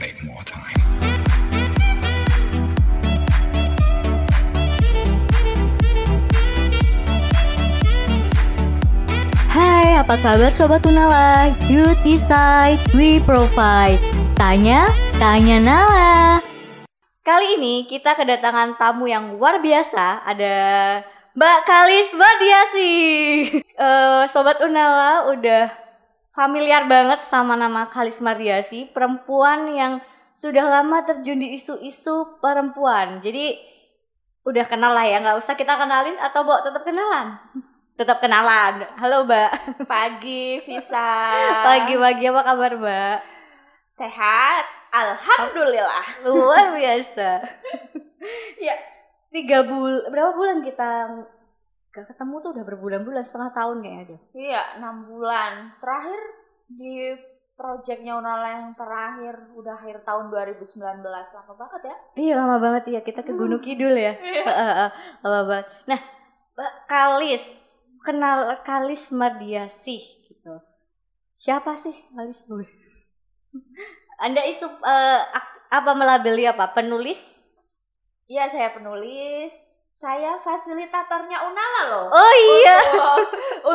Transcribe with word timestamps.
make. 0.00 0.16
Hai, 9.50 9.98
apa 10.00 10.16
kabar 10.16 10.48
Sobat 10.54 10.86
Unala? 10.88 11.52
You 11.68 11.92
decide, 12.00 12.80
we 12.96 13.20
provide. 13.20 14.00
Tanya, 14.40 14.88
tanya 15.20 15.60
Nala. 15.60 16.40
Kali 17.20 17.60
ini 17.60 17.84
kita 17.84 18.16
kedatangan 18.16 18.80
tamu 18.80 19.04
yang 19.04 19.36
luar 19.36 19.60
biasa. 19.60 20.24
Ada 20.24 20.54
Mbak 21.36 21.58
Kalis 21.68 22.08
Badiasi. 22.16 22.94
Eh, 23.80 24.28
Sobat 24.28 24.60
Unala 24.60 25.32
udah 25.32 25.72
familiar 26.40 26.88
banget 26.88 27.20
sama 27.28 27.52
nama 27.52 27.92
Kalis 27.92 28.16
Mardiasi, 28.16 28.88
perempuan 28.88 29.68
yang 29.76 30.00
sudah 30.32 30.64
lama 30.64 31.04
terjun 31.04 31.36
di 31.36 31.60
isu-isu 31.60 32.40
perempuan. 32.40 33.20
Jadi 33.20 33.60
udah 34.48 34.64
kenal 34.64 34.96
lah 34.96 35.04
ya, 35.04 35.20
nggak 35.20 35.36
usah 35.36 35.52
kita 35.52 35.76
kenalin 35.76 36.16
atau 36.16 36.40
bawa 36.40 36.64
tetap 36.64 36.80
kenalan. 36.80 37.36
Tetap 37.92 38.24
kenalan. 38.24 38.88
Halo 38.96 39.28
Mbak. 39.28 39.84
Pagi, 39.84 40.64
Visa. 40.64 41.28
Pagi-pagi 41.60 42.32
apa 42.32 42.40
kabar 42.40 42.72
Mbak? 42.72 43.18
Sehat. 43.92 44.64
Alhamdulillah. 44.96 46.24
Luar 46.24 46.72
biasa. 46.72 47.44
ya, 48.64 48.80
tiga 49.28 49.68
bulan, 49.68 50.08
berapa 50.08 50.32
bulan 50.32 50.64
kita 50.64 50.88
gak 51.90 52.06
ketemu 52.06 52.34
tuh 52.38 52.50
udah 52.54 52.64
berbulan-bulan, 52.66 53.22
setengah 53.26 53.50
tahun 53.50 53.76
kayaknya 53.82 54.02
ada. 54.06 54.16
Iya, 54.30 54.62
enam 54.78 54.96
bulan. 55.10 55.52
Terakhir 55.82 56.20
di 56.70 56.94
projectnya 57.58 58.16
Unala 58.16 58.48
yang 58.56 58.72
terakhir 58.72 59.52
udah 59.52 59.74
akhir 59.76 60.00
tahun 60.06 60.32
2019 60.32 60.80
lama 61.04 61.52
banget 61.58 61.82
ya. 61.92 61.96
Iya 62.16 62.32
lama 62.38 62.56
banget 62.56 62.84
ya, 62.88 63.00
kita 63.02 63.20
ke 63.20 63.34
Gunung 63.34 63.60
Kidul 63.60 63.92
ya. 63.92 64.14
lama 65.26 65.40
banget. 65.44 65.66
Nah, 65.90 66.00
Mbak 66.56 66.72
Kalis, 66.86 67.44
kenal 68.00 68.38
Kalis 68.64 69.10
Mardiasih 69.12 70.02
gitu. 70.30 70.54
Siapa 71.36 71.76
sih 71.76 71.92
Kalis? 72.16 72.46
Anda 74.20 74.46
isu 74.46 74.68
ak- 75.34 75.58
apa 75.74 75.90
melabeli 75.92 76.46
apa? 76.46 76.70
Penulis? 76.72 77.18
Iya, 78.30 78.46
saya 78.46 78.70
penulis. 78.70 79.52
Saya 80.00 80.40
fasilitatornya 80.40 81.44
Unala 81.44 81.80
loh. 81.92 82.06
Oh 82.08 82.34
iya. 82.56 82.78
Untuk, 82.88 83.20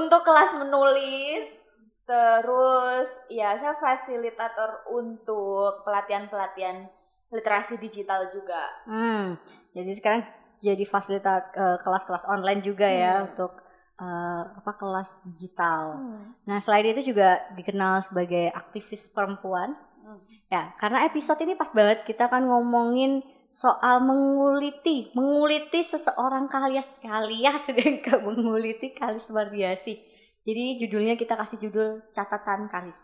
untuk 0.01 0.21
kelas 0.25 0.57
menulis. 0.57 1.61
Terus 2.05 3.09
ya 3.29 3.53
saya 3.53 3.77
fasilitator 3.77 4.89
untuk 4.89 5.85
pelatihan-pelatihan 5.85 6.89
literasi 7.29 7.77
digital 7.77 8.25
juga. 8.29 8.73
Hmm, 8.89 9.37
jadi 9.73 9.91
sekarang 9.93 10.21
jadi 10.61 10.85
fasilitas 10.85 11.45
eh, 11.53 11.77
kelas-kelas 11.81 12.25
online 12.25 12.61
juga 12.61 12.89
ya 12.89 13.21
Hmm. 13.21 13.33
untuk 13.33 13.57
eh, 14.01 14.43
apa 14.49 14.71
kelas 14.81 15.17
digital. 15.29 15.97
Hmm. 15.97 16.25
Nah 16.45 16.57
selain 16.57 16.89
itu 16.89 17.13
juga 17.13 17.41
dikenal 17.53 18.01
sebagai 18.05 18.49
aktivis 18.49 19.09
perempuan. 19.09 19.77
Hmm. 20.05 20.21
Ya, 20.45 20.77
karena 20.77 21.09
episode 21.09 21.41
ini 21.41 21.57
pas 21.57 21.73
banget 21.73 22.05
kita 22.05 22.29
kan 22.29 22.45
ngomongin 22.45 23.25
soal 23.55 24.03
menguliti, 24.03 25.15
menguliti 25.15 25.79
seseorang 25.79 26.51
kalias 26.51 26.83
kalias 26.99 27.63
sedangkan 27.71 28.19
menguliti 28.27 28.91
Kalis 28.91 29.31
Mardiasi. 29.31 29.95
Jadi 30.43 30.77
judulnya 30.83 31.15
kita 31.15 31.39
kasih 31.39 31.57
judul 31.63 32.03
catatan 32.11 32.67
Kalis. 32.67 32.99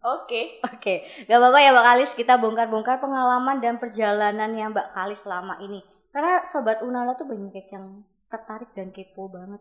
Oke. 0.00 0.62
Oke, 0.64 1.04
gak 1.28 1.36
apa-apa 1.36 1.58
ya 1.60 1.74
Mbak 1.74 1.84
Kalis, 1.84 2.10
kita 2.16 2.40
bongkar-bongkar 2.40 3.02
pengalaman 3.02 3.60
dan 3.60 3.76
perjalanannya 3.76 4.72
Mbak 4.72 4.88
Kalis 4.94 5.20
selama 5.20 5.58
ini. 5.60 5.84
Karena 6.14 6.46
Sobat 6.48 6.80
Unala 6.80 7.18
tuh 7.18 7.28
banyak 7.28 7.66
yang 7.68 8.06
tertarik 8.30 8.72
dan 8.72 8.88
kepo 8.94 9.28
banget. 9.28 9.60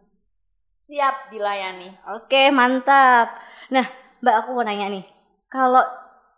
Siap 0.72 1.36
dilayani. 1.36 1.92
Oke, 2.16 2.48
mantap. 2.54 3.36
Nah, 3.76 3.84
Mbak 4.24 4.36
aku 4.46 4.50
mau 4.56 4.64
nanya 4.64 4.88
nih. 4.88 5.04
Kalau 5.52 5.84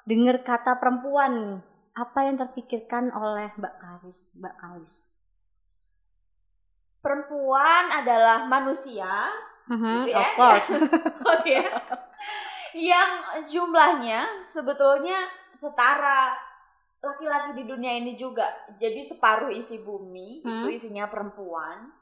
dengar 0.10 0.42
kata 0.42 0.82
perempuan 0.82 1.32
nih, 1.38 1.60
apa 1.94 2.20
yang 2.26 2.36
terpikirkan 2.38 3.14
oleh 3.14 3.54
Mbak 3.54 3.76
Kalis? 3.78 4.18
Mbak 4.34 4.56
Kalis. 4.58 4.94
Perempuan 7.04 7.92
adalah 7.92 8.48
manusia 8.48 9.30
Mhm, 9.64 10.04
Gitu 10.04 10.10
ya, 10.12 10.20
of 10.20 10.30
course. 10.36 10.70
Oh 11.30 11.40
ya. 11.48 11.64
Yang 12.76 13.10
jumlahnya 13.48 14.44
sebetulnya 14.44 15.24
setara 15.56 16.36
laki-laki 17.00 17.56
di 17.56 17.64
dunia 17.64 17.96
ini 17.96 18.12
juga. 18.12 18.44
Jadi 18.76 19.08
separuh 19.08 19.48
isi 19.48 19.80
bumi 19.80 20.44
Hmm. 20.44 20.68
itu 20.68 20.68
isinya 20.84 21.08
perempuan. 21.08 21.96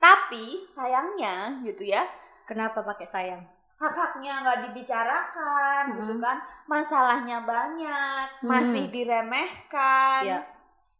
Tapi 0.00 0.64
sayangnya 0.72 1.60
gitu 1.68 1.84
ya, 1.84 2.08
Kenapa 2.48 2.82
pakai 2.82 3.06
sayang? 3.06 3.44
Hak-haknya 3.80 4.44
nggak 4.44 4.58
dibicarakan 4.68 5.82
gitu 5.96 6.14
Hmm. 6.14 6.22
kan. 6.22 6.36
Masalahnya 6.68 7.40
banyak, 7.42 8.24
Hmm. 8.44 8.48
masih 8.48 8.92
diremehkan. 8.92 10.22
Iya. 10.22 10.40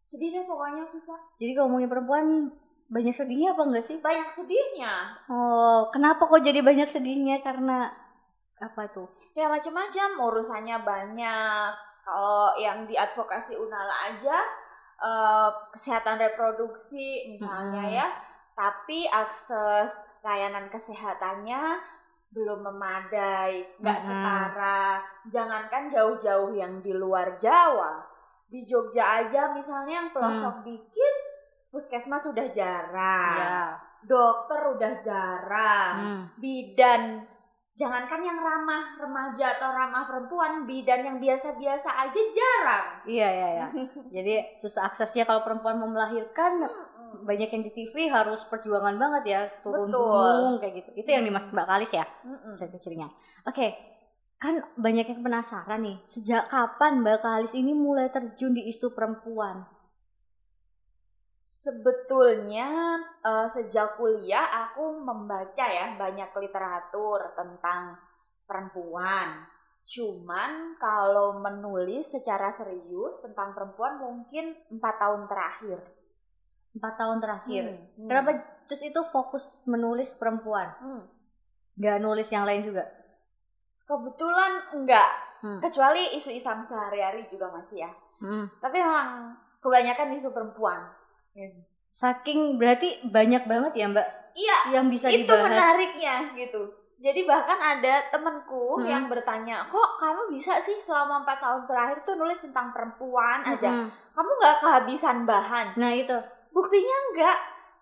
Sedih 0.03 0.33
deh 0.33 0.45
pokoknya 0.45 0.89
Visa. 0.91 1.15
Jadi 1.37 1.53
kalau 1.53 1.71
ngomongin 1.71 1.87
perempuan 1.87 2.27
banyak 2.91 3.15
sedihnya 3.15 3.55
apa 3.55 3.63
enggak 3.63 3.85
sih? 3.87 3.97
Banyak 4.03 4.27
sedihnya. 4.27 5.15
Oh, 5.31 5.87
kenapa 5.95 6.27
kok 6.27 6.43
jadi 6.43 6.59
banyak 6.59 6.91
sedihnya? 6.91 7.39
Karena 7.39 7.87
apa 8.59 8.91
tuh? 8.91 9.07
Ya 9.37 9.47
macam-macam 9.47 10.09
urusannya 10.19 10.83
banyak. 10.83 11.71
Kalau 12.03 12.57
yang 12.59 12.89
di 12.89 12.99
advokasi 12.99 13.55
Unala 13.55 14.11
aja 14.11 14.35
eh, 15.01 15.49
kesehatan 15.73 16.21
reproduksi 16.21 17.25
misalnya 17.31 17.81
Mm-mm. 17.81 17.97
ya, 17.97 18.09
tapi 18.53 19.09
akses 19.09 19.97
layanan 20.21 20.69
kesehatannya 20.69 21.81
belum 22.31 22.63
memadai, 22.63 23.67
nggak 23.77 23.99
Mm-mm. 23.99 24.07
setara. 24.07 25.03
Jangankan 25.27 25.85
jauh-jauh 25.87 26.51
yang 26.51 26.79
di 26.79 26.91
luar 26.91 27.35
Jawa, 27.37 27.99
di 28.47 28.63
Jogja 28.63 29.21
aja 29.21 29.51
misalnya 29.51 30.01
yang 30.01 30.09
pelosok 30.11 30.63
dikit, 30.63 31.15
puskesmas 31.69 32.23
sudah 32.23 32.47
jarang, 32.49 33.37
Iya. 33.37 33.63
dokter 34.01 34.61
udah 34.71 34.93
jarang 35.01 35.95
Hmm. 35.97 36.25
bidan 36.35 37.21
jangankan 37.71 38.21
yang 38.21 38.37
ramah 38.37 38.93
remaja 38.95 39.57
atau 39.57 39.71
ramah 39.71 40.05
perempuan 40.05 40.65
bidan 40.65 41.01
yang 41.01 41.17
biasa-biasa 41.17 41.89
aja 42.01 42.21
jarang 42.29 42.87
Iya, 43.05 43.29
iya, 43.29 43.49
iya. 43.55 43.67
Jadi 44.17 44.35
susah 44.57 44.85
aksesnya 44.87 45.25
kalau 45.25 45.41
perempuan 45.41 45.77
mau 45.77 45.89
melahirkan 45.89 46.61
banyak 47.26 47.50
yang 47.50 47.62
di 47.66 47.72
TV 47.72 48.09
harus 48.09 48.47
perjuangan 48.47 48.97
banget 48.97 49.22
ya 49.26 49.41
turun 49.60 49.91
Betul. 49.91 50.00
gunung 50.00 50.54
kayak 50.62 50.75
gitu. 50.84 50.91
Itu 50.98 51.09
yang 51.10 51.22
Hmm. 51.25 51.31
dimaksud 51.34 51.50
Mbak 51.53 51.69
Kalis 51.69 51.93
ya 51.93 52.04
Mm-mm. 52.25 52.54
ciri-cirinya. 52.56 53.09
Oke, 53.44 53.66
kan 54.37 54.54
banyak 54.78 55.06
yang 55.10 55.20
penasaran 55.20 55.81
nih. 55.82 55.97
Sejak 56.09 56.49
kapan 56.49 57.03
Mbak 57.03 57.19
Kalis 57.20 57.53
ini 57.53 57.72
mulai 57.75 58.09
terjun 58.09 58.54
di 58.54 58.69
isu 58.69 58.94
perempuan? 58.94 59.66
sebetulnya 61.50 62.94
eh, 63.26 63.47
sejak 63.50 63.99
kuliah 63.99 64.47
aku 64.70 65.03
membaca 65.03 65.66
ya 65.66 65.99
banyak 65.99 66.31
literatur 66.38 67.34
tentang 67.34 67.99
perempuan 68.47 69.50
cuman 69.82 70.78
kalau 70.78 71.43
menulis 71.43 72.15
secara 72.15 72.54
serius 72.54 73.19
tentang 73.26 73.50
perempuan 73.50 73.99
mungkin 73.99 74.54
empat 74.70 74.94
tahun 75.03 75.26
terakhir 75.26 75.78
Empat 76.70 76.94
tahun 76.97 77.19
terakhir. 77.19 77.62
Hmm. 77.97 78.06
Kenapa 78.06 78.31
terus 78.64 78.81
itu 78.81 79.00
fokus 79.04 79.64
menulis 79.64 80.14
perempuan? 80.14 80.70
Hmm. 80.78 81.03
Gak 81.75 81.98
nulis 81.98 82.28
yang 82.28 82.44
lain 82.44 82.62
juga? 82.62 82.84
kebetulan 83.86 84.53
enggak 84.70 85.10
Hmm. 85.41 85.58
kecuali 85.58 86.14
isu-isu 86.14 86.47
sehari-hari 86.62 87.26
juga 87.26 87.50
masih 87.50 87.82
ya 87.82 87.90
Hmm. 88.20 88.46
tapi 88.61 88.78
memang 88.78 89.34
kebanyakan 89.58 90.12
isu 90.12 90.31
perempuan 90.31 90.84
Saking 91.90 92.55
berarti 92.55 93.02
banyak 93.02 93.49
banget 93.49 93.73
ya 93.75 93.87
Mbak 93.88 94.06
iya 94.37 94.58
yang 94.70 94.87
bisa 94.87 95.08
itu 95.08 95.25
dibahas. 95.25 95.43
menariknya 95.43 96.31
gitu 96.37 96.70
jadi 97.00 97.25
bahkan 97.25 97.56
ada 97.56 98.05
temenku 98.12 98.78
Hmm. 98.78 98.87
yang 98.87 99.05
bertanya 99.08 99.66
kok 99.66 99.99
kamu 99.99 100.28
bisa 100.28 100.61
sih 100.61 100.78
selama 100.78 101.25
empat 101.25 101.40
tahun 101.40 101.64
terakhir 101.64 102.05
tuh 102.05 102.14
nulis 102.14 102.38
tentang 102.38 102.70
perempuan 102.70 103.40
aja 103.43 103.66
Mm-mm. 103.66 103.88
kamu 104.14 104.31
nggak 104.38 104.56
kehabisan 104.61 105.25
bahan 105.25 105.66
Nah 105.75 105.90
itu. 105.90 106.19
Buktinya 106.50 106.97
enggak. 107.11 107.38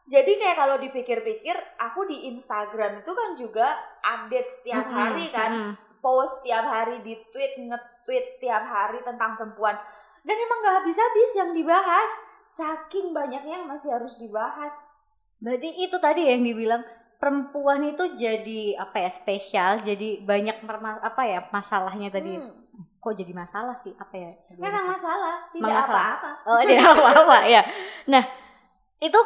Jadi 0.08 0.40
kayak 0.40 0.56
kalau 0.56 0.76
dipikir-pikir 0.80 1.52
aku 1.76 2.08
di 2.08 2.32
Instagram 2.32 3.04
itu 3.04 3.12
kan 3.12 3.30
juga 3.36 3.76
update 4.00 4.48
setiap 4.48 4.86
hari 4.88 5.28
kan. 5.28 5.52
Mm-mm. 5.52 5.74
post 5.98 6.46
tiap 6.46 6.62
hari 6.62 7.02
di 7.02 7.18
tweet 7.34 7.58
nge-tweet 7.58 8.38
tiap 8.38 8.62
hari 8.64 9.02
tentang 9.02 9.34
perempuan. 9.34 9.74
Dan 10.22 10.38
emang 10.38 10.62
gak 10.62 10.76
habis-habis 10.80 11.30
yang 11.34 11.50
dibahas. 11.50 12.10
Saking 12.48 13.12
banyaknya 13.12 13.60
yang 13.60 13.66
masih 13.68 13.92
harus 13.92 14.14
dibahas. 14.16 14.72
Berarti 15.42 15.68
itu 15.84 15.98
tadi 16.00 16.30
yang 16.30 16.40
dibilang 16.40 16.80
perempuan 17.18 17.82
itu 17.82 18.14
jadi 18.14 18.78
apa 18.78 19.04
ya 19.04 19.10
spesial, 19.10 19.72
jadi 19.82 20.22
banyak 20.22 20.64
apa 21.02 21.22
ya 21.26 21.40
masalahnya 21.50 22.08
tadi. 22.08 22.38
Hmm. 22.38 22.66
kok 22.98 23.14
jadi 23.14 23.30
masalah 23.30 23.78
sih? 23.78 23.94
Apa 23.94 24.14
ya? 24.16 24.30
Memang 24.58 24.90
masalah. 24.90 25.46
Tidak 25.54 25.70
apa-apa. 25.70 26.30
Oh 26.50 26.62
tidak 26.66 26.88
apa-apa 26.98 27.38
ya. 27.46 27.62
Nah 28.10 28.22
itu 28.98 29.20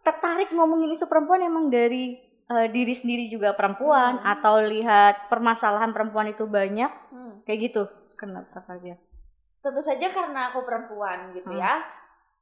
tertarik 0.00 0.52
ngomongin 0.52 0.92
isu 0.92 1.04
perempuan 1.04 1.40
emang 1.40 1.68
dari 1.68 2.16
eh, 2.44 2.68
diri 2.68 2.92
sendiri 2.92 3.24
juga 3.24 3.56
perempuan 3.56 4.20
Hmm. 4.20 4.32
atau 4.36 4.60
lihat 4.60 5.32
permasalahan 5.32 5.96
perempuan 5.96 6.28
itu 6.28 6.44
banyak 6.44 6.92
Hmm. 7.08 7.40
kayak 7.42 7.72
gitu 7.72 7.82
kenapa 8.14 8.60
saja 8.60 9.00
tentu 9.64 9.80
saja 9.80 10.12
karena 10.12 10.52
aku 10.52 10.60
perempuan 10.60 11.32
gitu 11.32 11.48
Hmm. 11.48 11.56
ya. 11.56 11.80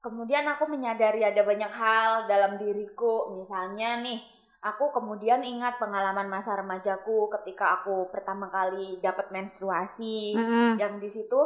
Kemudian 0.03 0.43
aku 0.51 0.67
menyadari 0.67 1.23
ada 1.23 1.47
banyak 1.47 1.71
hal 1.71 2.27
dalam 2.27 2.59
diriku, 2.59 3.31
misalnya 3.39 4.03
nih, 4.03 4.19
aku 4.59 4.91
kemudian 4.91 5.47
ingat 5.47 5.79
pengalaman 5.79 6.27
masa 6.27 6.59
remajaku 6.59 7.31
ketika 7.39 7.79
aku 7.79 8.11
pertama 8.11 8.51
kali 8.51 8.99
dapat 8.99 9.31
menstruasi. 9.31 10.35
Yang 10.75 10.95
di 10.99 11.07
situ 11.07 11.39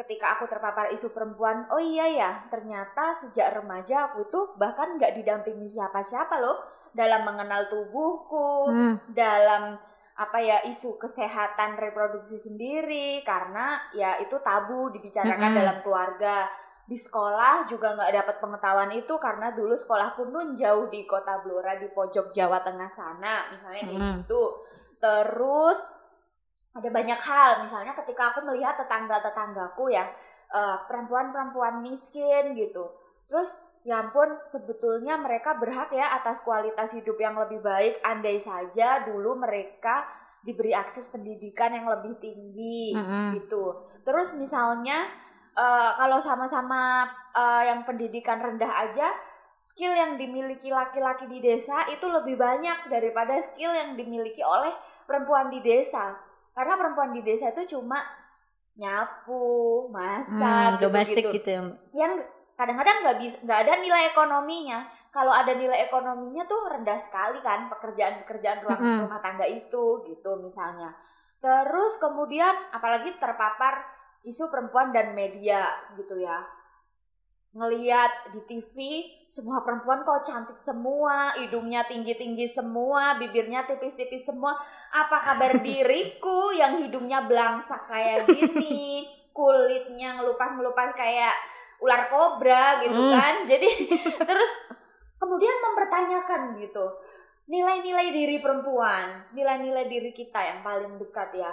ketika 0.00 0.40
aku 0.40 0.48
terpapar 0.48 0.88
isu 0.88 1.12
perempuan, 1.12 1.68
oh 1.68 1.82
iya 1.82 2.08
ya, 2.08 2.30
ternyata 2.48 3.12
sejak 3.12 3.52
remaja 3.52 4.08
aku 4.08 4.24
itu 4.24 4.40
bahkan 4.56 4.96
nggak 4.96 5.20
didampingi 5.20 5.68
siapa-siapa 5.68 6.40
loh 6.40 6.56
dalam 6.96 7.22
mengenal 7.28 7.68
tubuhku, 7.68 8.72
Hmm. 8.72 8.94
dalam 9.12 9.76
apa 10.20 10.36
ya 10.36 10.60
isu 10.68 11.00
kesehatan 11.00 11.80
reproduksi 11.80 12.36
sendiri 12.36 13.24
karena 13.24 13.80
ya 13.96 14.20
itu 14.20 14.36
tabu 14.44 14.92
dibicarakan 14.92 15.56
Mm-mm. 15.56 15.60
dalam 15.64 15.76
keluarga 15.80 16.44
di 16.84 16.92
sekolah 16.92 17.64
juga 17.64 17.96
nggak 17.96 18.12
dapat 18.20 18.36
pengetahuan 18.36 18.92
itu 18.92 19.16
karena 19.16 19.48
dulu 19.56 19.72
sekolahku 19.72 20.28
nun 20.28 20.52
jauh 20.52 20.92
di 20.92 21.08
kota 21.08 21.40
Blora 21.40 21.80
di 21.80 21.88
pojok 21.88 22.36
Jawa 22.36 22.60
Tengah 22.60 22.90
sana 22.92 23.48
misalnya 23.48 23.80
kayak 23.88 23.96
Mm-mm. 23.96 24.16
gitu 24.20 24.44
terus 25.00 25.80
ada 26.70 26.88
banyak 26.88 27.18
hal 27.18 27.66
misalnya 27.66 27.92
ketika 27.98 28.30
aku 28.30 28.46
melihat 28.46 28.78
tetangga-tetanggaku 28.78 29.90
ya 29.90 30.06
eh, 30.54 30.76
perempuan-perempuan 30.86 31.82
miskin 31.82 32.54
gitu. 32.54 32.94
Terus 33.26 33.58
ya 33.82 34.06
ampun 34.06 34.38
sebetulnya 34.44 35.16
mereka 35.16 35.56
berhak 35.56 35.90
ya 35.90 36.14
atas 36.20 36.44
kualitas 36.46 36.94
hidup 36.94 37.18
yang 37.18 37.34
lebih 37.34 37.58
baik. 37.58 37.98
Andai 38.06 38.38
saja 38.38 39.02
dulu 39.02 39.34
mereka 39.34 40.06
diberi 40.40 40.72
akses 40.72 41.10
pendidikan 41.12 41.74
yang 41.74 41.84
lebih 41.90 42.16
tinggi 42.16 42.96
Mm-mm. 42.96 43.36
gitu. 43.36 43.90
Terus 44.06 44.38
misalnya 44.38 45.10
eh, 45.58 45.90
kalau 45.98 46.22
sama-sama 46.22 47.10
eh, 47.34 47.62
yang 47.66 47.82
pendidikan 47.82 48.38
rendah 48.38 48.70
aja 48.86 49.10
skill 49.60 49.92
yang 49.92 50.16
dimiliki 50.16 50.72
laki-laki 50.72 51.28
di 51.28 51.42
desa 51.42 51.84
itu 51.92 52.08
lebih 52.08 52.38
banyak 52.40 52.88
daripada 52.88 53.36
skill 53.44 53.74
yang 53.74 53.92
dimiliki 53.92 54.40
oleh 54.40 54.72
perempuan 55.04 55.52
di 55.52 55.60
desa 55.60 56.29
karena 56.52 56.74
perempuan 56.76 57.10
di 57.14 57.20
desa 57.22 57.50
itu 57.50 57.78
cuma 57.78 57.98
nyapu 58.76 59.42
masak 59.90 60.78
Hmm, 60.78 60.80
domestik 60.80 61.24
gitu-gitu. 61.26 61.36
gitu 61.36 61.48
ya 61.50 61.62
yang 61.92 62.12
kadang-kadang 62.54 62.96
nggak 63.02 63.18
bisa 63.18 63.36
nggak 63.44 63.60
ada 63.66 63.72
nilai 63.80 64.02
ekonominya. 64.12 64.78
Kalau 65.10 65.32
ada 65.34 65.52
nilai 65.56 65.88
ekonominya 65.88 66.44
tuh 66.46 66.70
rendah 66.70 66.94
sekali 67.00 67.40
kan 67.42 67.66
pekerjaan-pekerjaan 67.72 68.62
rumah, 68.62 68.78
Mm-mm. 68.78 68.98
rumah 69.08 69.20
tangga 69.24 69.42
itu 69.48 70.04
gitu 70.06 70.30
misalnya. 70.38 70.94
Terus 71.40 71.96
kemudian 71.98 72.52
apalagi 72.70 73.16
terpapar 73.18 73.80
isu 74.22 74.52
perempuan 74.52 74.92
dan 74.92 75.16
media 75.16 75.66
gitu 75.96 76.20
ya 76.20 76.44
ngeliat 77.50 78.30
di 78.30 78.40
TV 78.46 78.74
semua 79.26 79.62
perempuan 79.66 80.06
kok 80.06 80.22
cantik 80.26 80.58
semua 80.58 81.34
hidungnya 81.38 81.86
tinggi-tinggi 81.86 82.46
semua 82.46 83.18
bibirnya 83.18 83.66
tipis-tipis 83.66 84.26
semua. 84.26 84.54
Apa 84.90 85.18
kabar 85.18 85.58
diriku 85.66 86.54
yang 86.54 86.78
hidungnya 86.82 87.26
belangsak 87.26 87.86
kayak 87.90 88.26
gini 88.26 89.06
kulitnya 89.36 90.18
ngelupas-ngelupas 90.18 90.94
kayak 90.94 91.34
ular 91.82 92.06
kobra 92.10 92.82
gitu 92.82 92.98
Hmm. 92.98 93.14
kan. 93.14 93.34
Jadi 93.50 93.70
terus 94.18 94.52
kemudian 95.18 95.56
mempertanyakan 95.58 96.58
gitu 96.62 96.86
nilai-nilai 97.50 98.14
diri 98.14 98.38
perempuan 98.38 99.26
nilai-nilai 99.34 99.90
diri 99.90 100.14
kita 100.14 100.38
yang 100.38 100.60
paling 100.62 100.98
dekat 101.02 101.34
ya. 101.34 101.50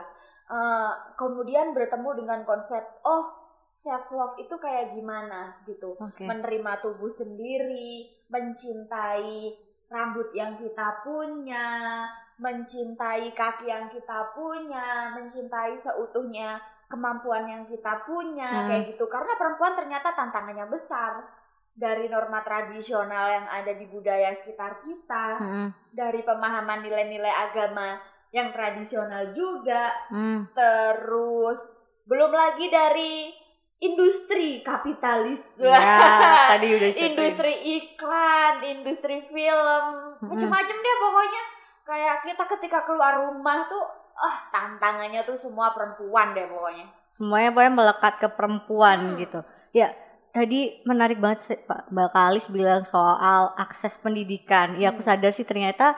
Eh, 0.48 0.92
kemudian 1.20 1.74
bertemu 1.74 2.24
dengan 2.24 2.46
konsep 2.46 2.80
oh 3.04 3.47
self 3.78 4.10
love 4.10 4.34
itu 4.42 4.58
kayak 4.58 4.98
gimana 4.98 5.54
gitu 5.70 5.94
oke 5.94 6.26
menerima 6.26 6.82
tubuh 6.82 7.14
sendiri, 7.14 8.10
mencintai 8.26 9.54
rambut 9.88 10.34
yang 10.34 10.58
kita 10.58 11.06
punya, 11.06 12.04
mencintai 12.42 13.32
kaki 13.38 13.70
yang 13.70 13.86
kita 13.86 14.34
punya, 14.34 15.14
mencintai 15.14 15.78
seutuhnya 15.78 16.58
kemampuan 16.90 17.46
yang 17.48 17.64
kita 17.64 18.04
punya, 18.04 18.48
Hmm. 18.48 18.68
kayak 18.68 18.84
gitu. 18.96 19.06
Karena 19.08 19.38
perempuan 19.40 19.76
ternyata 19.76 20.12
tantangannya 20.16 20.68
besar 20.68 21.24
dari 21.72 22.10
norma 22.10 22.42
tradisional 22.42 23.30
yang 23.30 23.46
ada 23.48 23.72
di 23.78 23.86
budaya 23.88 24.34
sekitar 24.34 24.82
kita, 24.82 25.26
Mm-mm. 25.38 25.68
dari 25.94 26.26
pemahaman 26.26 26.82
nilai-nilai 26.82 27.32
agama 27.52 28.02
yang 28.34 28.50
tradisional 28.52 29.32
juga, 29.32 29.94
Hmm. 30.10 30.50
terus 30.52 31.64
belum 32.08 32.32
lagi 32.32 32.72
dari 32.72 33.32
industri 33.78 34.66
kapitalis 34.66 35.62
ya 35.62 35.78
tadi 36.52 36.68
udah 36.72 36.90
ceritain. 36.92 37.14
industri 37.14 37.54
iklan 37.78 38.54
industri 38.64 39.22
film 39.22 39.84
Mm-mm. 40.18 40.28
macem-macem 40.28 40.76
deh 40.76 40.96
pokoknya 40.98 41.44
kayak 41.84 42.16
kita 42.22 42.44
ketika 42.58 42.80
keluar 42.84 43.22
rumah 43.22 43.70
tuh 43.70 43.86
ah 44.18 44.50
tantangannya 44.50 45.22
tuh 45.22 45.38
semua 45.38 45.72
perempuan 45.72 46.34
deh 46.34 46.50
pokoknya 46.50 46.90
semuanya 47.08 47.54
pokoknya 47.54 47.74
melekat 47.76 48.14
ke 48.18 48.28
perempuan 48.30 48.98
Hmm. 48.98 49.18
gitu 49.18 49.40
ya 49.72 49.94
tadi 50.28 50.82
menarik 50.84 51.18
banget 51.18 51.40
sih 51.46 51.58
Pak 51.60 51.90
Mbak 51.90 52.10
Kalis 52.12 52.50
bilang 52.50 52.82
soal 52.82 53.54
akses 53.56 53.98
pendidikan 53.98 54.74
ya 54.76 54.90
aku 54.90 55.02
sadar 55.02 55.30
sih 55.30 55.46
ternyata 55.46 55.94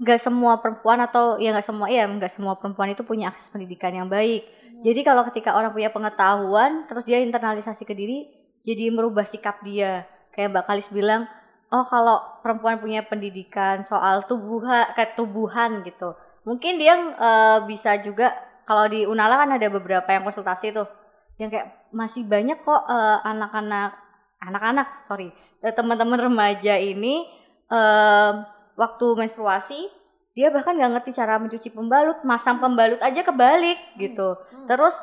nggak 0.00 0.20
semua 0.20 0.64
perempuan 0.64 0.98
atau 1.04 1.36
ya 1.36 1.52
nggak 1.52 1.66
semua 1.66 1.86
ya 1.92 2.08
nggak 2.08 2.32
semua 2.32 2.56
perempuan 2.56 2.88
itu 2.96 3.04
punya 3.04 3.28
akses 3.28 3.52
pendidikan 3.52 3.92
yang 3.92 4.08
baik. 4.08 4.48
Jadi 4.80 5.00
kalau 5.04 5.28
ketika 5.28 5.52
orang 5.52 5.76
punya 5.76 5.92
pengetahuan 5.92 6.88
terus 6.88 7.04
dia 7.04 7.20
internalisasi 7.20 7.84
ke 7.84 7.92
diri 7.92 8.32
jadi 8.64 8.88
merubah 8.88 9.28
sikap 9.28 9.60
dia. 9.60 10.08
Kayak 10.32 10.56
Mbak 10.56 10.64
Kalis 10.64 10.88
bilang 10.88 11.28
oh 11.68 11.84
kalau 11.84 12.40
perempuan 12.40 12.80
punya 12.80 13.04
pendidikan 13.04 13.84
soal 13.84 14.24
tubuhan 14.24 14.88
ketubuhan 14.96 15.84
gitu. 15.84 16.16
Mungkin 16.48 16.80
dia 16.80 16.96
eh, 16.96 17.58
bisa 17.68 18.00
juga 18.00 18.32
kalau 18.64 18.88
di 18.88 19.04
Unala 19.04 19.36
kan 19.36 19.52
ada 19.52 19.68
beberapa 19.68 20.08
yang 20.08 20.24
konsultasi 20.24 20.72
tuh 20.72 20.88
yang 21.36 21.52
kayak 21.52 21.92
masih 21.92 22.24
banyak 22.24 22.56
kok 22.64 22.82
eh, 22.88 23.18
anak-anak 23.20 24.00
anak-anak 24.40 25.04
sorry 25.04 25.28
eh, 25.60 25.72
teman-teman 25.76 26.16
remaja 26.16 26.80
ini 26.80 27.28
eh, 27.68 28.32
waktu 28.80 29.06
menstruasi 29.12 29.92
dia 30.32 30.48
bahkan 30.48 30.72
nggak 30.72 30.92
ngerti 30.96 31.10
cara 31.12 31.36
mencuci 31.36 31.68
pembalut 31.68 32.24
masang 32.24 32.56
pembalut 32.64 32.96
aja 33.04 33.20
kebalik 33.20 33.76
gitu. 34.00 34.40
Hmm. 34.40 34.64
terus 34.64 34.96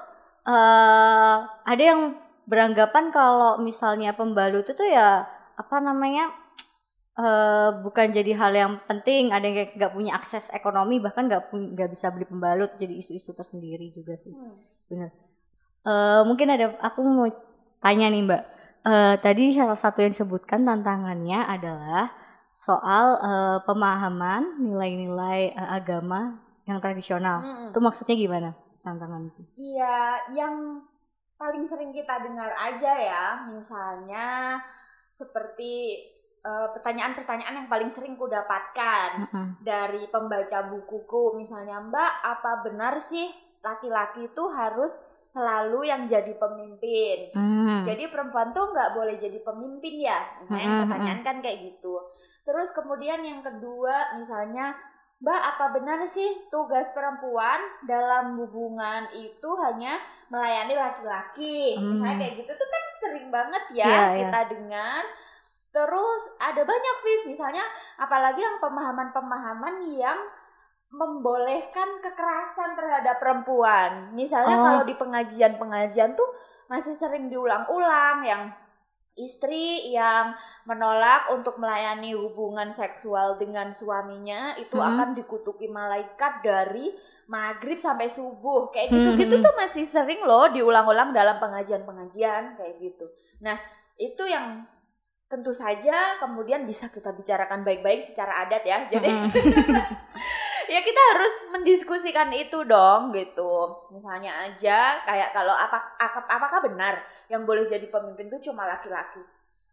eh 0.48 1.38
ada 1.46 1.84
yang 1.84 2.18
beranggapan 2.50 3.14
kalau 3.14 3.62
misalnya 3.62 4.16
pembalut 4.18 4.66
itu 4.66 4.82
ya 4.88 5.30
apa 5.54 5.78
namanya 5.78 6.34
eh 7.18 7.70
bukan 7.86 8.14
jadi 8.18 8.32
hal 8.40 8.54
yang 8.56 8.74
penting 8.90 9.36
ada 9.36 9.46
yang 9.46 9.70
nggak 9.78 9.94
punya 9.94 10.18
akses 10.18 10.48
ekonomi 10.50 10.98
bahkan 10.98 11.30
nggak 11.30 11.54
nggak 11.54 11.90
bisa 11.94 12.10
beli 12.10 12.26
pembalut 12.26 12.74
jadi 12.82 12.98
isu-isu 12.98 13.36
tersendiri 13.38 13.94
juga 13.94 14.18
sih. 14.18 14.34
Hmm. 14.34 14.58
benar 14.88 15.12
Eh 15.88 16.22
mungkin 16.28 16.52
ada 16.52 16.76
aku 16.84 17.00
mau 17.00 17.28
tanya 17.80 18.12
nih 18.12 18.24
mbak. 18.28 18.44
Eh 18.84 19.16
tadi 19.24 19.56
salah 19.56 19.80
satu 19.80 20.04
yang 20.04 20.12
disebutkan 20.12 20.68
tantangannya 20.68 21.48
adalah 21.48 22.12
soal 22.66 23.06
eh, 23.30 23.58
pemahaman 23.68 24.44
nilai-nilai 24.66 25.42
eh, 25.54 25.70
agama 25.80 26.22
yang 26.68 26.80
tradisional 26.84 27.38
Hmm. 27.42 27.70
itu 27.72 27.80
maksudnya 27.80 28.16
gimana 28.18 28.50
tantangan 28.84 29.24
itu 29.30 29.42
Iya, 29.58 29.98
yang 30.38 30.56
paling 31.38 31.66
sering 31.66 31.92
kita 31.94 32.22
dengar 32.26 32.54
aja 32.58 32.94
ya, 33.10 33.26
misalnya 33.50 34.28
seperti 35.12 35.74
eh, 36.46 36.68
pertanyaan-pertanyaan 36.78 37.66
yang 37.66 37.70
paling 37.74 37.90
sering 37.90 38.14
ku 38.16 38.30
dapatkan 38.30 39.10
Mm-mm. 39.26 39.48
dari 39.60 40.06
pembaca 40.14 40.60
bukuku, 40.72 41.24
misalnya 41.42 41.82
Mbak, 41.82 42.12
apa 42.24 42.52
benar 42.66 42.94
sih 43.02 43.28
laki-laki 43.66 44.30
itu 44.30 44.44
harus 44.54 44.96
selalu 45.28 45.90
yang 45.92 46.06
jadi 46.08 46.34
pemimpin? 46.38 47.18
Hmm. 47.34 47.84
Jadi 47.84 48.08
perempuan 48.14 48.54
tuh 48.56 48.72
nggak 48.72 48.94
boleh 48.96 49.16
jadi 49.20 49.40
pemimpin 49.44 49.96
ya? 50.08 50.20
Nah, 50.48 50.60
yang 50.62 50.74
Mm-mm, 50.74 50.82
pertanyaan 50.88 51.20
kan 51.26 51.36
kayak 51.44 51.60
gitu. 51.68 51.94
Terus 52.48 52.72
kemudian 52.72 53.20
yang 53.20 53.44
kedua 53.44 54.16
misalnya, 54.16 54.72
Mbak 55.18 55.42
apa 55.44 55.66
benar 55.74 56.00
sih 56.06 56.46
tugas 56.48 56.94
perempuan 56.94 57.58
dalam 57.84 58.38
hubungan 58.38 59.10
itu 59.12 59.50
hanya 59.60 59.98
melayani 60.30 60.77
laki-laki? 60.77 61.74
Hmm. 61.75 62.00
Misalnya 62.00 62.16
kayak 62.22 62.34
gitu 62.39 62.51
tuh 62.54 62.70
kan 62.70 62.84
sering 62.96 63.27
banget 63.27 63.63
ya 63.74 63.86
Iya, 63.86 64.04
iya. 64.13 64.18
kita 64.24 64.39
dengar. 64.54 65.04
Terus 65.74 66.24
ada 66.38 66.62
banyak 66.62 66.96
vis 67.01 67.22
misalnya 67.27 67.66
apalagi 67.98 68.39
yang 68.39 68.62
pemahaman-pemahaman 68.62 69.75
yang 69.89 70.20
membolehkan 70.88 72.00
kekerasan 72.00 72.77
terhadap 72.77 73.20
perempuan. 73.20 74.13
Misalnya 74.16 74.56
Oh. 74.56 74.63
kalau 74.63 74.84
di 74.88 74.96
pengajian-pengajian 74.96 76.16
tuh 76.16 76.30
masih 76.72 76.96
sering 76.96 77.27
diulang-ulang 77.27 78.24
yang 78.24 78.54
istri 79.18 79.90
yang 79.90 80.38
menolak 80.64 81.34
untuk 81.34 81.58
melayani 81.58 82.14
hubungan 82.14 82.70
seksual 82.70 83.36
dengan 83.36 83.74
suaminya 83.74 84.54
itu 84.56 84.76
Mhm. 84.76 84.88
akan 84.88 85.10
dikutuki 85.14 85.66
malaikat 85.66 86.40
dari 86.40 86.94
maghrib 87.26 87.76
sampai 87.76 88.08
subuh 88.08 88.70
kayak 88.70 88.88
Mhm. 88.88 88.96
gitu-gitu 88.96 89.36
tuh 89.42 89.54
masih 89.56 89.84
sering 89.84 90.24
loh 90.24 90.48
diulang-ulang 90.48 91.12
dalam 91.12 91.38
pengajian-pengajian 91.38 92.56
kayak 92.56 92.76
gitu. 92.80 93.06
Nah 93.42 93.58
itu 93.98 94.24
yang 94.24 94.64
tentu 95.28 95.52
saja 95.52 96.16
kemudian 96.20 96.64
bisa 96.64 96.88
kita 96.88 97.12
bicarakan 97.12 97.66
baik-baik 97.66 98.00
secara 98.00 98.48
adat 98.48 98.64
ya. 98.64 98.88
Jadi 98.88 99.12
Mm-mm. 99.12 99.28
ya 100.72 100.80
kita 100.80 101.02
harus 101.16 101.34
mendiskusikan 101.52 102.32
itu 102.32 102.64
dong 102.64 103.12
gitu. 103.12 103.52
Misalnya 103.92 104.48
aja 104.48 105.04
kayak 105.04 105.32
kalau 105.32 105.52
apa- 105.52 105.96
apakah 106.28 106.64
benar 106.64 106.96
yang 107.28 107.44
boleh 107.44 107.64
jadi 107.64 107.88
pemimpin 107.88 108.28
itu 108.28 108.52
cuma 108.52 108.68
laki-laki? 108.68 109.20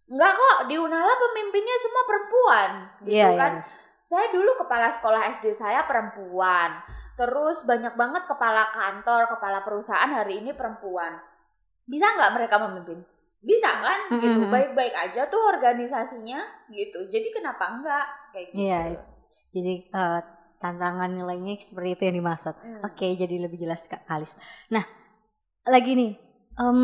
Enggak 0.05 0.33
kok, 0.37 0.59
di 0.69 0.77
Unala 0.77 1.15
pemimpinnya 1.17 1.77
semua 1.81 2.03
perempuan 2.05 2.71
gitu 3.03 3.17
Iya, 3.17 3.29
kan. 3.35 3.53
iya. 3.57 3.65
Saya 4.05 4.27
dulu 4.37 4.53
kepala 4.61 4.93
sekolah 4.93 5.33
SD 5.33 5.57
saya 5.57 5.89
perempuan. 5.89 6.77
Terus 7.17 7.65
banyak 7.65 7.97
banget 7.97 8.29
kepala 8.29 8.69
kantor, 8.69 9.33
kepala 9.33 9.65
perusahaan 9.65 10.11
hari 10.13 10.45
ini 10.45 10.53
perempuan. 10.53 11.17
Bisa 11.89 12.13
nggak 12.13 12.37
mereka 12.37 12.61
memimpin? 12.61 13.01
Bisa 13.41 13.81
kan? 13.81 14.13
Gitu. 14.13 14.45
Mm-mm. 14.45 14.53
Baik-baik 14.53 14.93
aja 14.93 15.25
tuh 15.29 15.41
organisasinya 15.49 16.69
gitu. 16.69 17.09
Jadi 17.09 17.29
kenapa 17.33 17.65
enggak? 17.73 18.07
Kayak 18.33 18.47
gitu. 18.53 18.61
Iya, 18.61 18.81
Jadi 19.55 19.73
eh, 19.89 20.21
tantangan 20.59 21.13
nilainya 21.13 21.61
seperti 21.61 21.89
itu 21.97 22.03
yang 22.09 22.17
dimaksud. 22.21 22.55
Hmm. 22.57 22.81
Oke, 22.85 23.09
jadi 23.15 23.37
lebih 23.41 23.61
jelas 23.61 23.85
Kak 23.85 24.05
Kalis. 24.05 24.33
Nah, 24.69 24.85
lagi 25.65 25.93
nih, 25.93 26.13
em, 26.57 26.81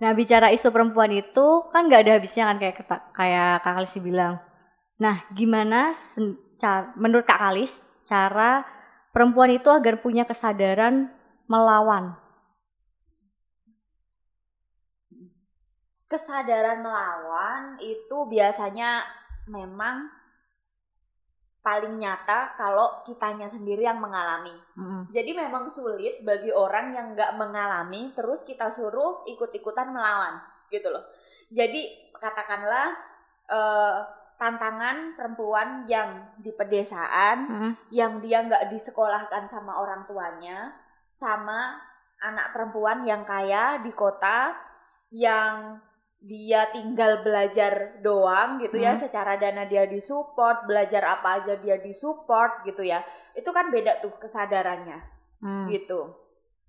nah 0.00 0.10
bicara 0.16 0.48
isu 0.48 0.72
perempuan 0.72 1.12
itu 1.12 1.68
kan 1.68 1.86
nggak 1.86 2.02
ada 2.08 2.12
habisnya 2.16 2.48
kan 2.48 2.56
kayak 2.56 2.76
kayak 3.12 3.52
Kak 3.60 3.72
Kalis 3.76 3.94
bilang. 4.00 4.40
Nah, 5.00 5.24
gimana 5.32 5.96
menurut 6.96 7.24
Kak 7.24 7.40
Kalis 7.40 7.72
cara 8.04 8.64
perempuan 9.12 9.52
itu 9.52 9.68
agar 9.68 10.00
punya 10.00 10.24
kesadaran 10.24 11.12
melawan? 11.48 12.16
kesadaran 16.10 16.82
melawan 16.82 17.78
itu 17.78 18.26
biasanya 18.26 19.06
memang 19.46 20.10
paling 21.60 22.00
nyata 22.00 22.56
kalau 22.56 23.04
kitanya 23.04 23.44
sendiri 23.44 23.84
yang 23.84 24.00
mengalami. 24.00 24.56
Mm-mm. 24.76 25.12
Jadi 25.12 25.36
memang 25.36 25.68
sulit 25.68 26.24
bagi 26.24 26.48
orang 26.48 26.96
yang 26.96 27.06
nggak 27.12 27.36
mengalami 27.36 28.16
terus 28.16 28.48
kita 28.48 28.72
suruh 28.72 29.24
ikut-ikutan 29.28 29.92
melawan 29.92 30.40
gitu 30.72 30.88
loh. 30.88 31.04
Jadi 31.52 32.10
katakanlah 32.16 32.96
eh, 33.48 33.98
tantangan 34.40 35.20
perempuan 35.20 35.84
yang 35.84 36.32
di 36.40 36.48
pedesaan 36.56 37.36
Mm-mm. 37.44 37.72
yang 37.92 38.24
dia 38.24 38.40
nggak 38.40 38.72
disekolahkan 38.72 39.44
sama 39.44 39.76
orang 39.84 40.08
tuanya 40.08 40.72
sama 41.12 41.76
anak 42.24 42.56
perempuan 42.56 43.04
yang 43.04 43.20
kaya 43.28 43.84
di 43.84 43.92
kota 43.92 44.56
yang 45.12 45.76
dia 46.20 46.68
tinggal 46.68 47.24
belajar 47.24 47.96
doang 48.04 48.60
gitu 48.60 48.76
ya 48.76 48.92
Hmm. 48.92 49.00
secara 49.00 49.40
dana 49.40 49.64
dia 49.64 49.88
disupport 49.88 50.68
belajar 50.68 51.00
apa 51.16 51.40
aja 51.40 51.56
dia 51.56 51.80
disupport 51.80 52.60
gitu 52.68 52.84
ya 52.84 53.00
itu 53.32 53.48
kan 53.48 53.72
beda 53.72 54.04
tuh 54.04 54.12
kesadarannya 54.20 55.00
Mm. 55.40 55.72
gitu 55.72 56.12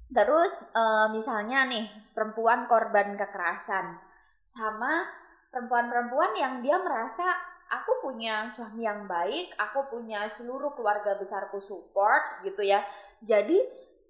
terus 0.07 0.63
eh, 0.71 1.07
misalnya 1.11 1.67
nih 1.67 1.83
perempuan 2.15 2.63
korban 2.71 3.19
kekerasan 3.19 3.99
sama 4.47 5.03
perempuan-perempuan 5.51 6.31
yang 6.39 6.63
dia 6.63 6.79
merasa 6.79 7.27
aku 7.67 8.07
punya 8.07 8.47
suami 8.47 8.87
yang 8.87 9.03
baik 9.03 9.51
aku 9.59 9.91
punya 9.91 10.31
seluruh 10.31 10.71
keluarga 10.71 11.19
besarku 11.19 11.59
support 11.59 12.39
gitu 12.47 12.63
ya 12.63 12.83
jadi 13.19 13.59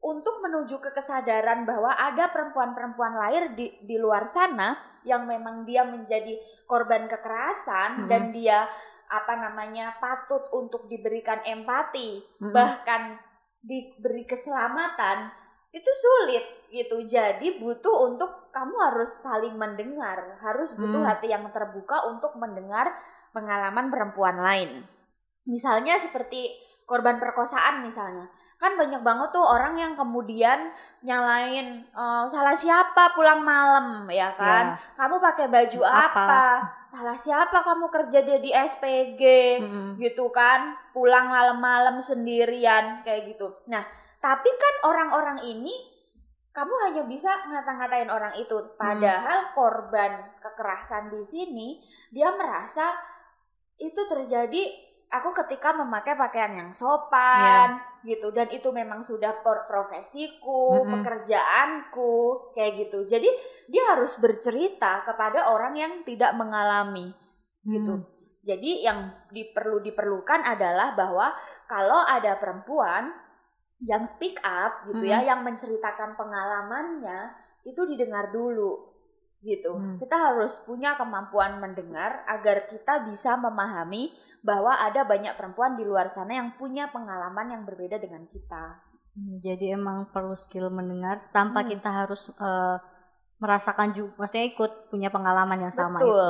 untuk 0.01 0.41
menuju 0.41 0.77
ke 0.77 0.93
kesadaran 0.93 1.65
bahwa 1.65 1.93
ada 1.93 2.29
perempuan-perempuan 2.29 3.17
lain 3.17 3.43
di 3.53 3.73
di 3.81 3.97
luar 3.97 4.25
sana 4.25 4.77
yang 5.03 5.25
memang 5.25 5.63
dia 5.63 5.83
menjadi 5.83 6.37
korban 6.65 7.07
kekerasan 7.07 8.05
Mhm. 8.05 8.07
dan 8.07 8.23
dia 8.31 8.65
apa 9.11 9.35
namanya 9.35 9.99
patut 9.99 10.47
untuk 10.55 10.87
diberikan 10.87 11.43
empati 11.43 12.23
Mm-mm. 12.39 12.55
bahkan 12.55 13.19
diberi 13.59 14.23
keselamatan 14.23 15.29
itu 15.71 15.91
sulit 15.91 16.43
gitu 16.71 17.03
jadi 17.03 17.59
butuh 17.59 18.07
untuk 18.07 18.51
kamu 18.51 18.75
harus 18.91 19.11
saling 19.19 19.55
mendengar 19.55 20.39
harus 20.39 20.75
butuh 20.75 21.03
Hmm. 21.03 21.09
hati 21.11 21.27
yang 21.27 21.43
terbuka 21.51 22.07
untuk 22.07 22.35
mendengar 22.35 22.91
pengalaman 23.31 23.91
perempuan 23.91 24.39
lain 24.39 24.83
misalnya 25.43 25.99
seperti 25.99 26.55
korban 26.83 27.19
perkosaan 27.19 27.83
misalnya 27.83 28.27
kan 28.61 28.77
banyak 28.77 29.01
banget 29.01 29.33
tuh 29.33 29.41
orang 29.41 29.73
yang 29.73 29.97
kemudian 29.97 30.69
nyalain 31.01 31.81
eh, 31.81 32.23
salah 32.29 32.53
siapa 32.53 33.17
pulang 33.17 33.41
malam 33.41 34.05
ya 34.05 34.29
kan 34.37 34.77
kamu 34.93 35.17
pakai 35.17 35.49
baju 35.49 35.81
Apa? 35.81 36.05
apa 36.13 36.45
salah 36.91 37.17
siapa 37.17 37.65
kamu 37.65 37.89
kerja 37.89 38.21
dia 38.21 38.37
di 38.37 38.53
SPG. 38.53 39.21
Mm-mm. 39.65 39.89
gitu 39.97 40.29
kan 40.29 40.77
pulang 40.93 41.25
malam-malam 41.33 41.97
sendirian 41.97 43.01
kayak 43.01 43.33
gitu 43.33 43.49
nah 43.65 43.81
tapi 44.21 44.53
kan 44.53 44.93
orang-orang 44.93 45.41
ini 45.41 45.73
kamu 46.53 46.73
hanya 46.85 47.03
bisa 47.09 47.31
ngata-ngatain 47.49 48.11
orang 48.11 48.37
itu 48.37 48.53
padahal 48.77 49.55
korban 49.57 50.35
kekerasan 50.37 51.09
di 51.09 51.23
sini 51.25 51.67
dia 52.13 52.29
merasa 52.35 52.91
itu 53.81 53.97
terjadi 54.05 54.90
aku 55.11 55.35
ketika 55.43 55.75
memakai 55.75 56.15
pakaian 56.15 56.55
yang 56.55 56.71
sopan 56.71 57.77
gitu 58.07 58.31
dan 58.31 58.47
itu 58.49 58.71
memang 58.71 59.03
sudah 59.03 59.43
profesiku 59.43 60.81
Mm-mm. 60.81 61.03
pekerjaanku 61.03 62.49
kayak 62.55 62.87
gitu 62.87 63.05
jadi 63.05 63.29
dia 63.71 63.83
harus 63.95 64.19
bercerita 64.19 65.07
kepada 65.07 65.51
orang 65.51 65.79
yang 65.79 65.93
tidak 66.03 66.35
mengalami 66.35 67.15
gitu. 67.63 68.03
Mm. 68.03 68.05
Jadi 68.41 68.71
yang 68.81 69.13
diperlu 69.29 69.85
diperlukan 69.85 70.41
adalah 70.43 70.97
bahwa 70.97 71.31
kalau 71.69 72.01
ada 72.03 72.35
perempuan 72.41 73.13
yang 73.85 74.03
speak 74.09 74.37
up 74.41 74.85
gitu 74.89 75.05
ya, 75.09 75.21
yang 75.21 75.45
menceritakan 75.45 76.17
pengalamannya 76.17 77.31
itu 77.65 77.85
didengar 77.85 78.33
dulu 78.33 78.90
gitu. 79.41 79.73
Hmm. 79.73 79.97
Kita 79.97 80.15
harus 80.17 80.61
punya 80.61 80.93
kemampuan 80.95 81.57
mendengar 81.57 82.21
agar 82.29 82.69
kita 82.69 83.09
bisa 83.09 83.33
memahami 83.37 84.13
bahwa 84.45 84.73
ada 84.77 85.01
banyak 85.05 85.33
perempuan 85.37 85.77
di 85.77 85.85
luar 85.85 86.09
sana 86.09 86.37
yang 86.37 86.53
punya 86.57 86.89
pengalaman 86.93 87.49
yang 87.49 87.63
berbeda 87.65 87.97
dengan 87.97 88.25
kita. 88.29 88.81
Hmm, 89.11 89.41
Jadi 89.41 89.73
emang 89.73 90.09
perlu 90.13 90.37
skill 90.37 90.69
mendengar 90.71 91.29
tanpa 91.33 91.65
Hmm. 91.65 91.69
kita 91.73 91.89
harus 91.89 92.29
eh, 92.31 92.77
merasakan 93.41 93.89
juga, 93.91 94.13
maksudnya 94.21 94.45
ikut 94.53 94.71
punya 94.93 95.09
pengalaman 95.09 95.65
yang 95.67 95.73
sama 95.73 95.97
Betul. 95.97 96.13
itu. 96.13 96.29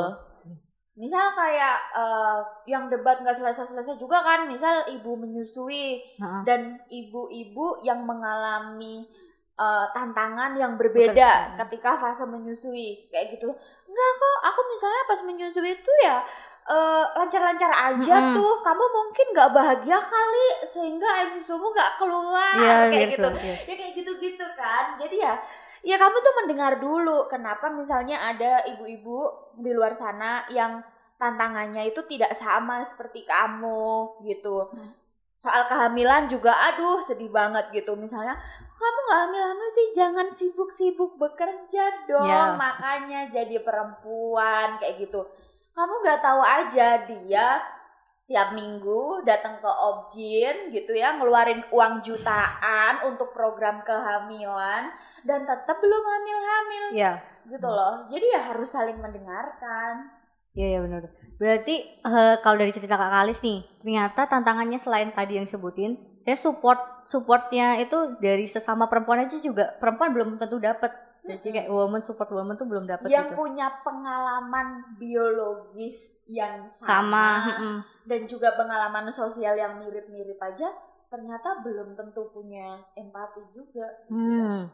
Misal 0.91 1.35
kayak 1.35 1.77
eh, 1.95 2.39
yang 2.67 2.87
debat 2.87 3.19
nggak 3.19 3.35
selesai-selesai 3.35 3.99
juga 3.99 4.23
kan, 4.23 4.47
misal 4.47 4.87
ibu 4.87 5.19
menyusui 5.19 5.99
Heeh. 6.19 6.41
dan 6.47 6.79
ibu-ibu 6.87 7.83
yang 7.83 8.03
mengalami 8.07 9.07
eh, 9.55 9.85
tantangan 9.91 10.55
yang 10.55 10.75
berbeda 10.75 11.11
Bekerja. 11.15 11.59
ketika 11.65 11.97
fase 11.97 12.23
menyusui 12.23 13.07
kayak 13.07 13.35
gitu. 13.35 13.49
Enggak 13.87 14.11
kok, 14.15 14.37
aku 14.47 14.61
misalnya 14.69 15.01
pas 15.03 15.19
menyusui 15.21 15.71
itu 15.75 15.91
ya 16.01 16.17
eh, 16.61 17.05
lancar-lancar 17.17 17.71
aja 17.71 18.15
Mm-mm. 18.15 18.35
tuh. 18.39 18.53
Kamu 18.61 18.85
mungkin 18.87 19.25
nggak 19.33 19.51
bahagia 19.51 19.99
kali 19.99 20.47
sehingga 20.63 21.07
air 21.19 21.29
susumu 21.29 21.69
nggak 21.69 21.97
keluar 21.97 22.55
Iya, 22.55 22.77
kayak 22.87 22.95
iya, 22.95 23.13
gitu. 23.17 23.29
iya. 23.41 23.55
Ya 23.67 23.73
kayak 23.75 23.93
gitu-gitu 23.97 24.45
kan. 24.55 24.95
Jadi 24.95 25.17
ya 25.19 25.35
ya 25.81 25.97
kamu 25.97 26.17
tuh 26.21 26.33
mendengar 26.37 26.77
dulu 26.77 27.25
kenapa 27.25 27.65
misalnya 27.67 28.21
ada 28.21 28.61
ibu-ibu 28.69 29.33
di 29.57 29.73
luar 29.73 29.89
sana 29.91 30.45
yang 30.53 30.77
tantangannya 31.17 31.89
itu 31.89 32.01
tidak 32.05 32.33
sama 32.33 32.81
seperti 32.81 33.25
kamu 33.25 34.17
gitu. 34.25 34.69
Hmm. 34.69 34.93
Soal 35.37 35.65
kehamilan 35.65 36.29
juga 36.29 36.53
aduh 36.53 37.01
sedih 37.01 37.29
banget 37.29 37.73
gitu. 37.73 37.97
Misalnya 37.97 38.37
kamu 38.81 38.99
gak 39.05 39.19
hamil-hamil 39.29 39.69
sih 39.69 39.87
jangan 39.93 40.27
sibuk-sibuk 40.27 41.15
bekerja 41.15 42.09
dong 42.09 42.25
Ya. 42.25 42.57
makanya 42.57 43.29
jadi 43.29 43.61
perempuan 43.61 44.81
kayak 44.81 44.97
gitu. 44.97 45.21
Kamu 45.71 46.03
nggak 46.03 46.19
tahu 46.19 46.41
aja 46.41 47.05
dia 47.05 47.61
tiap 48.25 48.55
minggu 48.55 49.21
datang 49.27 49.59
ke 49.59 49.67
objin 49.67 50.71
gitu 50.71 50.95
ya 50.95 51.19
ngeluarin 51.19 51.67
uang 51.67 51.99
jutaan 51.99 53.03
untuk 53.03 53.35
program 53.35 53.83
kehamilan 53.83 54.87
dan 55.27 55.43
tetap 55.43 55.77
belum 55.83 55.99
hamil-hamil 55.99 56.85
Iya, 56.95 57.11
gitu 57.51 57.67
loh 57.67 58.07
jadi 58.07 58.25
ya 58.31 58.41
harus 58.55 58.71
saling 58.71 58.95
mendengarkan 58.95 60.15
iya, 60.55 60.75
iya 60.75 60.79
benar. 60.79 61.11
Berarti 61.35 61.75
uh, 62.05 62.37
kalau 62.39 62.55
dari 62.55 62.69
cerita 62.69 62.93
Kak 62.93 63.09
Kalis 63.09 63.41
nih, 63.41 63.65
ternyata 63.81 64.29
tantangannya 64.29 64.77
selain 64.77 65.09
tadi 65.09 65.41
yang 65.41 65.49
sebutin, 65.49 65.97
saya 66.21 66.37
support 66.37 66.79
supportnya 67.09 67.81
itu 67.81 68.17
dari 68.21 68.45
sesama 68.45 68.85
perempuan 68.87 69.25
aja 69.25 69.37
juga 69.41 69.73
perempuan 69.77 70.13
belum 70.13 70.29
tentu 70.37 70.61
dapat. 70.61 70.93
Jadi 71.21 71.53
kayak 71.53 71.69
woman 71.69 72.01
support 72.01 72.33
woman 72.33 72.57
tuh 72.57 72.65
belum 72.65 72.89
dapat 72.89 73.05
yang 73.05 73.29
gitu. 73.29 73.45
punya 73.45 73.69
pengalaman 73.85 74.97
biologis 74.97 76.17
yang 76.25 76.65
Sama, 76.65 77.45
sama, 77.45 77.85
dan 78.09 78.25
juga 78.25 78.57
pengalaman 78.57 79.05
sosial 79.13 79.53
yang 79.53 79.77
mirip-mirip 79.77 80.41
aja 80.41 80.73
ternyata 81.13 81.61
belum 81.61 81.93
tentu 81.93 82.31
punya 82.33 82.81
empati 82.97 83.43
juga. 83.53 83.85
Hmm. 84.09 84.71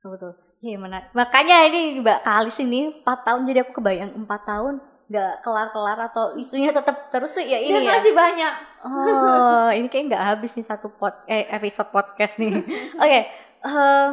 Betul, 0.00 0.08
betul. 0.16 0.32
Iya 0.62 0.78
menarik. 0.78 1.10
Makanya 1.12 1.56
ini 1.68 2.00
Mbak 2.00 2.20
Kalis 2.22 2.58
ini 2.62 3.02
4 3.02 3.26
tahun 3.26 3.40
jadi 3.50 3.58
aku 3.66 3.82
kebayang 3.82 4.14
4 4.14 4.30
tahun 4.46 4.74
nggak 5.04 5.40
kelar-kelar 5.40 5.98
atau 6.04 6.34
isunya 6.34 6.70
tetap 6.70 7.08
terus 7.08 7.30
tuh 7.30 7.40
ya 7.40 7.56
ini 7.56 7.72
Dan 7.72 7.84
ya. 7.84 7.92
masih 7.92 8.12
banyak. 8.12 8.52
Oh, 8.82 9.68
ini 9.68 9.86
kayak 9.86 10.04
nggak 10.08 10.24
habis 10.26 10.52
nih 10.52 10.64
satu 10.64 10.88
pod 10.88 11.14
eh 11.26 11.46
episode 11.48 11.88
podcast 11.88 12.36
nih. 12.36 12.64
Oke, 13.02 13.20
eh, 13.62 14.08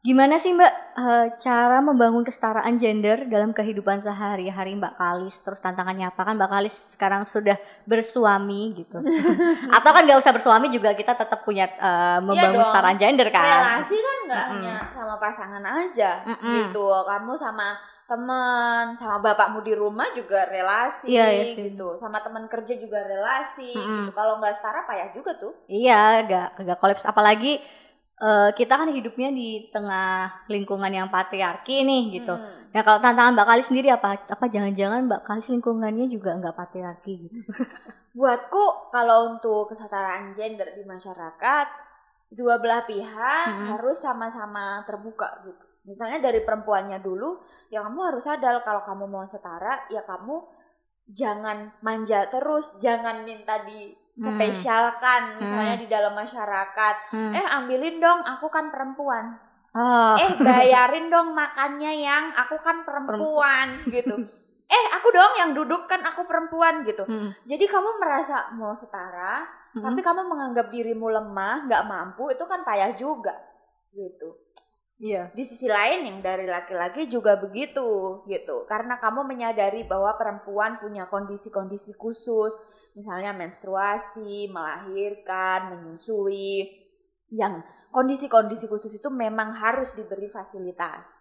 gimana 0.00 0.36
sih 0.36 0.50
Mbak 0.50 0.72
eh, 0.96 1.26
cara 1.36 1.78
membangun 1.78 2.20
kesetaraan 2.20 2.76
gender 2.76 3.24
dalam 3.24 3.50
kehidupan 3.50 4.00
sehari-hari 4.00 4.74
Mbak 4.74 4.94
Kalis? 4.94 5.36
Terus 5.38 5.58
tantangannya 5.58 6.06
apa 6.06 6.20
kan 6.20 6.34
Mbak 6.34 6.50
Kalis 6.50 6.74
sekarang 6.90 7.22
sudah 7.24 7.54
bersuami 7.84 8.74
gitu? 8.74 8.96
Atau 9.76 9.90
kan 9.90 10.02
nggak 10.02 10.18
usah 10.18 10.32
bersuami 10.32 10.66
juga 10.68 10.92
kita 10.92 11.14
tetap 11.14 11.42
punya 11.42 11.68
eh, 11.70 12.18
membangun 12.18 12.56
dong. 12.56 12.64
kesetaraan 12.64 12.96
gender 12.96 13.28
kan? 13.28 13.44
Relasi 13.46 13.96
kan 13.96 14.18
nggak 14.26 14.44
Mm-mm. 14.46 14.58
hanya 14.58 14.76
sama 14.90 15.14
pasangan 15.16 15.62
aja 15.62 16.10
Mm-mm. 16.26 16.54
gitu. 16.66 16.84
Kamu 17.06 17.32
sama 17.34 17.76
teman, 18.10 18.84
sama 19.00 19.16
bapakmu 19.22 19.58
di 19.62 19.72
rumah 19.82 20.08
juga 20.18 20.38
relasi 20.50 21.06
Iya, 21.14 21.26
iya 21.30 21.44
sih. 21.54 21.64
gitu. 21.70 21.86
Sama 22.02 22.18
teman 22.26 22.44
kerja 22.52 22.74
juga 22.74 22.98
relasi 23.06 23.70
Mm-mm. 23.70 24.10
gitu. 24.10 24.10
Kalau 24.18 24.32
nggak 24.42 24.54
setara 24.58 24.80
payah 24.88 25.08
juga 25.16 25.32
tuh. 25.38 25.52
Iya, 25.70 26.26
agak 26.26 26.46
agak 26.60 26.76
kolaps 26.82 27.04
apalagi 27.06 27.52
eh, 28.20 28.50
kita 28.58 28.74
kan 28.80 28.88
hidupnya 28.90 29.28
di 29.32 29.48
tengah 29.74 30.10
lingkungan 30.52 30.92
yang 30.92 31.08
patriarki 31.14 31.86
nih 31.88 32.02
gitu. 32.20 32.34
Hmm. 32.34 32.68
Nah 32.74 32.82
kalau 32.86 32.98
tantangan 33.00 33.32
Mbak 33.38 33.46
Kalis 33.48 33.66
sendiri 33.70 33.88
apa? 33.94 34.08
Apa 34.34 34.44
jangan-jangan 34.50 35.00
Mbak 35.08 35.22
Kalis 35.26 35.46
lingkungannya 35.54 36.06
juga 36.10 36.30
nggak 36.38 36.56
patriarki 36.58 37.12
gitu? 37.24 37.38
Buatku 38.18 38.90
kalau 38.90 39.38
untuk 39.38 39.70
kesetaraan 39.70 40.34
gender 40.34 40.74
di 40.74 40.82
masyarakat 40.82 41.66
dua 42.30 42.58
belah 42.62 42.82
pihak 42.86 43.46
Mm-mm. 43.46 43.66
harus 43.74 43.98
sama-sama 44.02 44.82
terbuka 44.86 45.42
gitu. 45.46 45.64
Misalnya 45.84 46.20
dari 46.20 46.44
perempuannya 46.44 47.00
dulu, 47.00 47.40
ya 47.72 47.80
kamu 47.80 48.00
harus 48.12 48.24
sadar 48.24 48.60
kalau 48.60 48.84
kamu 48.84 49.04
mau 49.08 49.24
setara, 49.24 49.88
ya 49.88 50.04
kamu 50.04 50.44
jangan 51.10 51.72
manja 51.80 52.28
terus, 52.30 52.78
jangan 52.78 53.24
minta 53.24 53.58
dispesialkan 53.64 55.40
misalnya 55.40 55.76
di 55.80 55.86
dalam 55.88 56.12
masyarakat. 56.14 56.94
Hmm. 57.10 57.32
Eh 57.34 57.46
ambilin 57.46 57.98
dong, 57.98 58.20
aku 58.22 58.46
kan 58.52 58.68
perempuan. 58.68 59.40
Oh, 59.70 60.14
Eh 60.18 60.34
bayarin 60.46 61.08
dong 61.08 61.32
makannya 61.32 62.02
yang 62.02 62.34
aku 62.34 62.58
kan 62.60 62.82
perempuan 62.84 63.80
gitu. 63.86 64.14
Eh 64.70 64.84
aku 64.94 65.08
dong 65.10 65.32
yang 65.34 65.50
duduk 65.50 65.90
kan 65.90 66.04
aku 66.04 66.26
perempuan 66.28 66.86
gitu. 66.86 67.02
hmm. 67.02 67.42
Jadi 67.46 67.64
kamu 67.66 67.98
merasa 67.98 68.52
mau 68.54 68.70
setara, 68.74 69.58
Hmm. 69.70 69.86
tapi 69.86 70.02
kamu 70.02 70.26
menganggap 70.26 70.66
dirimu 70.74 71.06
lemah, 71.14 71.70
nggak 71.70 71.86
mampu, 71.86 72.26
itu 72.34 72.42
kan 72.42 72.66
payah 72.66 72.90
juga, 72.98 73.30
gitu. 73.94 74.34
Iya. 75.00 75.32
Di 75.32 75.44
sisi 75.48 75.64
lain 75.64 76.04
yang 76.04 76.18
dari 76.20 76.44
laki-laki 76.44 77.08
juga 77.08 77.40
begitu, 77.40 78.20
gitu. 78.28 78.68
Karena 78.68 79.00
kamu 79.00 79.24
menyadari 79.24 79.88
bahwa 79.88 80.12
perempuan 80.20 80.76
punya 80.76 81.08
kondisi-kondisi 81.08 81.96
khusus, 81.96 82.52
misalnya 82.92 83.32
menstruasi, 83.32 84.52
melahirkan, 84.52 85.72
menyusui, 85.72 86.68
yang 87.32 87.64
kondisi-kondisi 87.88 88.68
khusus 88.68 88.92
itu 89.00 89.08
memang 89.08 89.56
harus 89.56 89.96
diberi 89.96 90.28
fasilitas, 90.28 91.16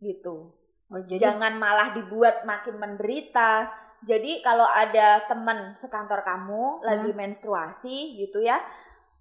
gitu. 0.00 0.56
Oh, 0.88 1.00
jadi 1.04 1.30
Jangan 1.30 1.60
malah 1.60 1.92
dibuat 1.92 2.48
makin 2.48 2.80
menderita. 2.80 3.68
Jadi 4.00 4.40
kalau 4.40 4.64
ada 4.64 5.28
teman 5.28 5.76
sekantor 5.76 6.24
kamu 6.24 6.80
lagi 6.88 7.12
menstruasi 7.12 8.16
gitu 8.16 8.40
ya, 8.40 8.56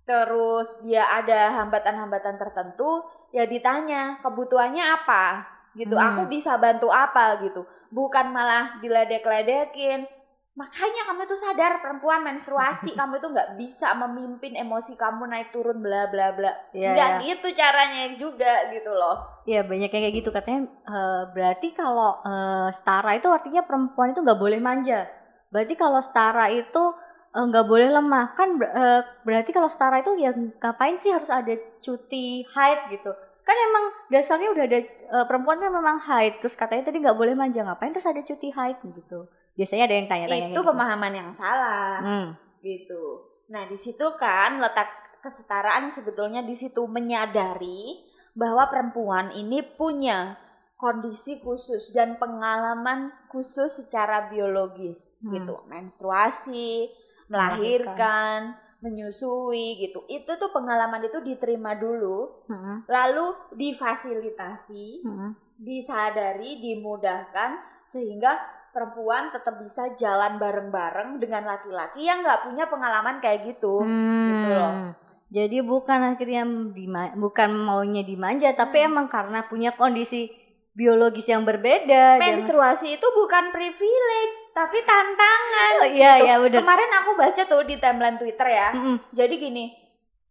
terus 0.10 0.82
dia 0.82 1.06
ada 1.06 1.54
hambatan-hambatan 1.62 2.42
tertentu, 2.42 3.06
ya 3.30 3.46
ditanya 3.46 4.18
kebutuhannya 4.26 4.82
apa 4.82 5.46
gitu. 5.78 5.94
Hmm. 5.94 6.18
Aku 6.18 6.22
bisa 6.26 6.58
bantu 6.58 6.90
apa 6.90 7.38
gitu. 7.46 7.62
Bukan 7.94 8.34
malah 8.34 8.82
diledek-ledekin. 8.82 10.10
Makanya 10.58 11.08
kamu 11.08 11.24
tuh 11.24 11.40
sadar 11.40 11.80
perempuan 11.80 12.26
menstruasi, 12.26 12.92
kamu 12.98 13.22
itu 13.22 13.28
nggak 13.32 13.56
bisa 13.56 13.94
memimpin 13.96 14.58
emosi 14.58 14.98
kamu 14.98 15.30
naik 15.30 15.54
turun 15.54 15.80
bla 15.80 16.10
bla 16.12 16.34
bla. 16.36 16.52
Iya, 16.74 16.98
Nggak 16.98 17.12
iya. 17.14 17.22
gitu 17.30 17.48
caranya 17.54 18.04
juga 18.18 18.68
gitu 18.74 18.92
loh. 18.92 19.46
Iya 19.46 19.64
banyak 19.64 19.88
yang 19.88 20.04
kayak 20.10 20.18
gitu 20.20 20.30
katanya. 20.34 20.68
eh, 20.68 21.24
berarti 21.32 21.72
kalau 21.72 22.18
eh, 22.26 22.68
setara 22.76 23.14
itu 23.16 23.30
artinya 23.30 23.62
perempuan 23.64 24.12
itu 24.12 24.26
nggak 24.26 24.42
boleh 24.42 24.60
manja. 24.60 25.06
Berarti 25.54 25.80
kalau 25.80 26.02
setara 26.04 26.52
itu 26.52 26.84
eh, 27.30 27.46
nggak 27.46 27.66
boleh 27.66 27.90
lemah 27.90 28.26
kan 28.34 28.56
ber- 28.56 28.72
eh, 28.72 29.02
berarti 29.22 29.52
kalau 29.52 29.68
setara 29.68 30.00
itu 30.00 30.16
ya 30.16 30.32
ngapain 30.34 30.98
sih 30.98 31.10
harus 31.10 31.30
ada 31.30 31.52
cuti 31.80 32.44
haid 32.46 32.92
gitu 32.92 33.12
kan 33.42 33.56
emang 33.56 33.86
dasarnya 34.08 34.50
udah 34.50 34.66
ada 34.66 34.80
eh, 34.86 35.26
perempuan 35.26 35.58
kan 35.58 35.70
memang 35.70 35.98
haid 36.00 36.38
terus 36.38 36.54
katanya 36.54 36.88
tadi 36.88 37.00
nggak 37.00 37.18
boleh 37.18 37.34
manja 37.34 37.62
ngapain 37.62 37.90
terus 37.90 38.06
ada 38.06 38.22
cuti 38.22 38.50
haid 38.50 38.78
gitu 38.84 39.26
biasanya 39.54 39.86
ada 39.86 39.96
yang 39.96 40.08
tanya-tanya 40.08 40.48
itu 40.48 40.56
kayak 40.56 40.70
pemahaman 40.72 41.14
yang 41.14 41.30
salah. 41.36 42.00
gitu. 42.00 42.08
Hmm. 42.08 42.28
gitu. 42.64 43.04
Nah, 43.50 43.68
di 43.68 43.76
situ 43.76 44.06
kan 44.16 44.56
letak 44.56 44.88
kesetaraan 45.20 45.92
sebetulnya 45.92 46.40
di 46.40 46.56
situ 46.56 46.88
menyadari 46.88 48.00
bahwa 48.32 48.72
perempuan 48.72 49.36
ini 49.36 49.60
punya 49.60 50.40
kondisi 50.80 51.44
khusus 51.44 51.92
dan 51.92 52.16
pengalaman 52.16 53.12
khusus 53.28 53.84
secara 53.84 54.32
biologis 54.32 55.12
Hmm. 55.20 55.36
gitu. 55.36 55.60
Menstruasi, 55.68 56.88
melahirkan, 57.30 58.58
menyusui 58.80 59.78
gitu. 59.78 60.04
Itu 60.08 60.36
tuh 60.36 60.50
pengalaman 60.50 61.04
itu 61.04 61.20
diterima 61.20 61.76
dulu, 61.76 62.46
Hmm. 62.48 62.84
lalu 62.88 63.36
difasilitasi, 63.54 65.04
Hmm. 65.04 65.32
disadari, 65.60 66.60
dimudahkan 66.60 67.60
sehingga 67.86 68.40
perempuan 68.70 69.34
tetap 69.34 69.60
bisa 69.60 69.92
jalan 69.98 70.38
bareng-bareng 70.38 71.18
dengan 71.18 71.44
laki-laki 71.44 72.06
yang 72.06 72.22
nggak 72.22 72.48
punya 72.48 72.70
pengalaman 72.70 73.18
kayak 73.20 73.46
gitu. 73.46 73.82
gitu 73.84 74.52
loh. 74.54 74.72
Hmm. 74.72 74.90
Jadi 75.30 75.62
bukan 75.62 76.18
akhirnya 76.18 76.42
dima- 76.74 77.14
bukan 77.14 77.54
maunya 77.54 78.02
dimanja, 78.02 78.50
tapi 78.54 78.82
Hmm. 78.82 78.94
emang 78.94 79.08
karena 79.10 79.46
punya 79.46 79.74
kondisi 79.74 80.30
biologis 80.72 81.26
yang 81.26 81.44
berbeda. 81.44 82.18
Jangan- 82.18 82.22
Menstruasi 82.22 82.96
itu 82.96 83.08
bukan 83.10 83.50
privilege, 83.50 84.36
tapi 84.52 84.80
tantangan. 84.82 85.74
Oh, 85.82 85.90
iya 85.90 86.18
gitu. 86.18 86.26
iya 86.26 86.36
benar. 86.38 86.60
Kemarin 86.60 86.92
aku 86.96 87.12
baca 87.14 87.42
tuh 87.44 87.64
di 87.64 87.76
timeline 87.76 88.16
Twitter 88.16 88.48
ya. 88.48 88.70
Mm-mm. 88.72 88.98
Jadi 89.12 89.36
gini, 89.36 89.66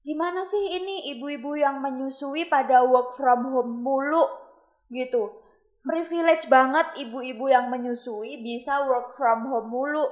gimana 0.01 0.41
sih 0.43 0.73
ini 0.73 1.13
ibu-ibu 1.13 1.53
yang 1.55 1.79
menyusui 1.79 2.47
pada 2.47 2.81
work 2.81 3.13
from 3.13 3.45
home 3.47 3.79
mulu 3.79 4.25
gitu. 4.89 5.45
Privilege 5.81 6.47
banget 6.47 6.97
ibu-ibu 6.99 7.49
yang 7.49 7.69
menyusui 7.69 8.41
bisa 8.41 8.85
work 8.85 9.11
from 9.11 9.47
home 9.47 9.69
mulu. 9.69 10.05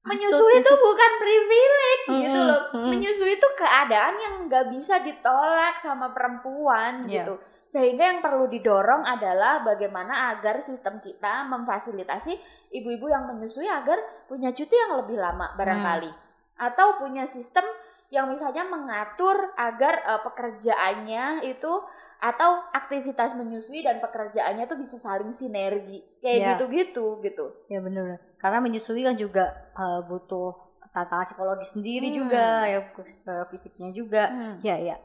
Menyusui 0.00 0.54
itu 0.56 0.72
bukan 0.72 1.12
privilege 1.18 2.04
gitu 2.08 2.32
Mm-mm, 2.32 2.48
loh. 2.48 2.62
mm-mm. 2.72 2.88
Menyusui 2.88 3.34
itu 3.34 3.48
keadaan 3.54 4.14
yang 4.16 4.34
nggak 4.46 4.72
bisa 4.72 5.02
ditolak 5.02 5.76
sama 5.76 6.10
perempuan 6.10 7.04
Iya. 7.04 7.26
gitu. 7.26 7.34
Sehingga 7.68 8.08
yang 8.08 8.24
perlu 8.24 8.48
didorong 8.48 9.04
adalah 9.04 9.60
bagaimana 9.60 10.32
agar 10.32 10.64
sistem 10.64 11.04
kita 11.04 11.44
memfasilitasi 11.46 12.32
ibu-ibu 12.72 13.12
yang 13.12 13.28
menyusui 13.28 13.68
agar 13.68 14.00
punya 14.24 14.56
cuti 14.56 14.72
yang 14.72 14.96
lebih 15.04 15.20
lama 15.20 15.52
barangkali. 15.52 16.08
Atau 16.56 16.96
punya 16.96 17.28
sistem 17.28 17.68
yang 18.08 18.32
misalnya 18.32 18.64
mengatur 18.64 19.52
agar 19.54 20.00
eh, 20.00 20.20
pekerjaannya 20.24 21.44
itu 21.44 21.72
atau 22.18 22.50
aktivitas 22.74 23.36
menyusui 23.36 23.84
dan 23.84 24.00
pekerjaannya 24.00 24.64
itu 24.64 24.76
bisa 24.80 24.96
saling 24.96 25.30
sinergi. 25.30 26.02
Kayak 26.18 26.34
Iya. 26.34 26.48
gitu-gitu 26.56 27.06
gitu. 27.20 27.46
Ya 27.68 27.78
benar. 27.78 28.16
Karena 28.40 28.58
menyusui 28.58 29.04
kan 29.04 29.14
juga 29.14 29.44
eh, 29.76 30.00
butuh 30.08 30.56
tantangan 30.88 31.28
psikologi 31.28 31.68
sendiri 31.68 32.08
Hmm. 32.10 32.16
juga, 32.16 32.46
ya 32.64 32.80
eh, 32.80 33.44
fisiknya 33.52 33.92
juga. 33.92 34.22
Ya 34.64 34.80
ya. 34.80 34.96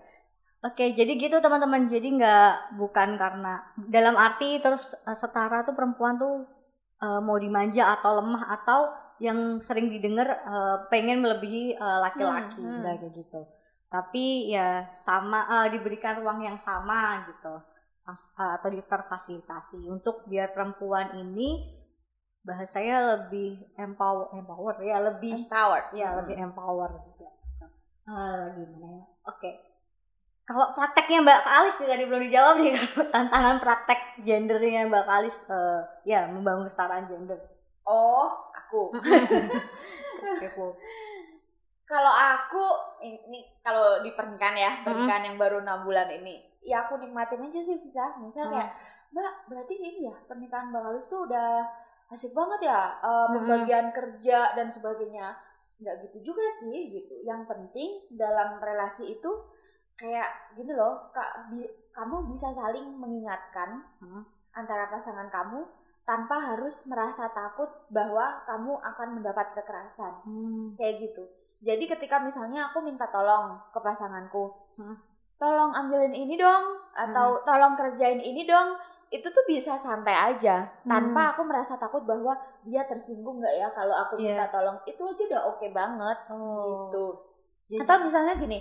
Oke, 0.63 0.95
jadi 0.95 1.11
gitu 1.19 1.43
teman-teman. 1.43 1.91
Jadi 1.91 2.07
nggak 2.15 2.79
bukan 2.79 3.19
karena 3.19 3.59
dalam 3.75 4.15
arti 4.15 4.63
terus 4.63 4.95
eh, 4.95 5.17
setara 5.17 5.67
tuh 5.67 5.75
perempuan 5.75 6.15
tuh 6.15 6.47
eh, 7.03 7.19
mau 7.19 7.35
dimanja 7.35 7.99
atau 7.99 8.23
lemah 8.23 8.43
atau 8.47 8.79
yang 9.19 9.59
sering 9.59 9.91
didengar 9.91 10.27
eh, 10.39 10.77
pengen 10.87 11.19
melebihi 11.19 11.75
laki-laki 11.77 12.63
Hmm, 12.63 12.79
hmm. 12.79 12.83
kayak 12.83 13.11
gitu. 13.11 13.41
Tapi 13.91 14.49
ya 14.55 14.87
sama 15.03 15.67
eh, 15.67 15.67
diberikan 15.75 16.23
ruang 16.23 16.41
yang 16.47 16.55
sama 16.55 17.27
gitu 17.27 17.59
atau 18.03 18.67
terfasilitasi 18.67 19.87
untuk 19.87 20.27
biar 20.27 20.51
perempuan 20.51 21.15
ini 21.23 21.63
bahasanya 22.43 23.15
lebih 23.15 23.63
empower 23.79 24.27
empower 24.35 24.75
ya 24.83 24.99
lebih 24.99 25.47
Empowered. 25.47 25.95
ya 25.95 26.11
Hmm. 26.11 26.17
lebih 26.19 26.35
empower 26.43 26.89
juga 27.07 27.31
uh, 28.11 28.51
gimana 28.51 28.87
ya 28.99 29.03
oke 29.31 29.51
kalau 30.43 30.75
prakteknya 30.75 31.23
Mbak 31.23 31.41
Kalis 31.41 31.75
nih 31.79 31.89
tadi 31.89 32.03
belum 32.03 32.21
dijawab 32.27 32.55
nih 32.59 32.73
kalau 32.75 33.05
tantangan 33.15 33.57
praktek 33.63 33.99
gendernya 34.21 34.87
Mbak 34.91 35.05
Kalis 35.07 35.35
eh, 35.47 35.79
ya 36.03 36.27
membangun 36.27 36.67
kesetaraan 36.67 37.07
gender 37.07 37.39
Oh, 37.83 38.31
aku. 38.55 38.95
Kalau 41.83 42.13
aku 42.15 42.63
ini 43.03 43.43
kalau 43.59 43.99
di 44.01 44.15
pernikahan 44.15 44.55
ya, 44.55 44.71
pernikahan 44.87 45.27
yang 45.27 45.35
baru 45.35 45.59
enam 45.61 45.83
bulan 45.83 46.07
ini, 46.09 46.39
ya 46.63 46.87
aku 46.87 46.95
nikmatin 46.97 47.43
aja 47.43 47.59
sih 47.59 47.75
bisa. 47.75 48.15
Misal 48.23 48.47
Hmm. 48.47 48.55
kayak, 48.55 48.71
Mbak, 49.11 49.33
berarti 49.51 49.73
ini 49.77 50.07
ya 50.07 50.15
pernikahan 50.25 50.71
Mbak 50.71 50.79
Halus 50.79 51.11
tuh 51.11 51.27
udah 51.27 51.67
asik 52.07 52.31
banget 52.31 52.71
ya, 52.71 52.97
Hmm. 53.03 53.35
pembagian 53.35 53.91
kerja 53.91 54.55
dan 54.55 54.71
sebagainya. 54.71 55.35
Nggak 55.83 56.07
gitu 56.07 56.31
juga 56.33 56.45
sih 56.63 56.87
gitu. 56.87 57.19
Yang 57.27 57.51
penting 57.51 57.89
dalam 58.15 58.63
relasi 58.63 59.19
itu 59.19 59.31
kayak 59.95 60.29
gini 60.53 60.73
loh, 60.73 61.09
kak, 61.09 61.49
bi- 61.49 61.69
kamu 61.89 62.27
bisa 62.27 62.49
saling 62.49 62.97
mengingatkan 62.97 63.85
Hmm. 63.97 64.25
antara 64.51 64.89
pasangan 64.89 65.29
kamu 65.29 65.61
tanpa 66.03 66.35
harus 66.35 66.83
merasa 66.83 67.29
takut 67.29 67.69
bahwa 67.87 68.43
kamu 68.43 68.75
akan 68.75 69.09
mendapat 69.15 69.53
kekerasan 69.53 70.13
Hmm. 70.21 70.75
kayak 70.75 70.99
gitu. 71.01 71.23
Jadi 71.63 71.87
ketika 71.87 72.19
misalnya 72.19 72.67
aku 72.67 72.81
minta 72.81 73.07
tolong 73.07 73.55
ke 73.71 73.79
pasanganku, 73.79 74.51
Hmm. 74.75 74.97
tolong 75.37 75.71
ambilin 75.71 76.11
ini 76.11 76.35
dong, 76.35 76.65
atau 76.93 77.39
tolong 77.41 77.73
kerjain 77.73 78.19
ini 78.19 78.43
dong, 78.43 78.75
itu 79.07 79.23
tuh 79.23 79.45
bisa 79.45 79.77
santai 79.77 80.33
aja, 80.33 80.65
tanpa 80.83 81.31
aku 81.31 81.45
merasa 81.45 81.77
takut 81.77 82.01
bahwa 82.01 82.33
dia 82.63 82.81
tersinggung 82.83 83.37
nggak 83.37 83.55
ya 83.55 83.67
kalau 83.69 83.93
aku 83.93 84.17
Iya. 84.17 84.33
minta 84.33 84.45
tolong. 84.49 84.77
Itu 84.83 85.05
aja 85.05 85.21
udah 85.23 85.41
oke 85.47 85.67
banget 85.69 86.17
oh 86.27 86.89
gitu. 86.89 87.05
Jadi- 87.69 87.79
Atau 87.79 87.95
misalnya 88.01 88.33
gini, 88.35 88.59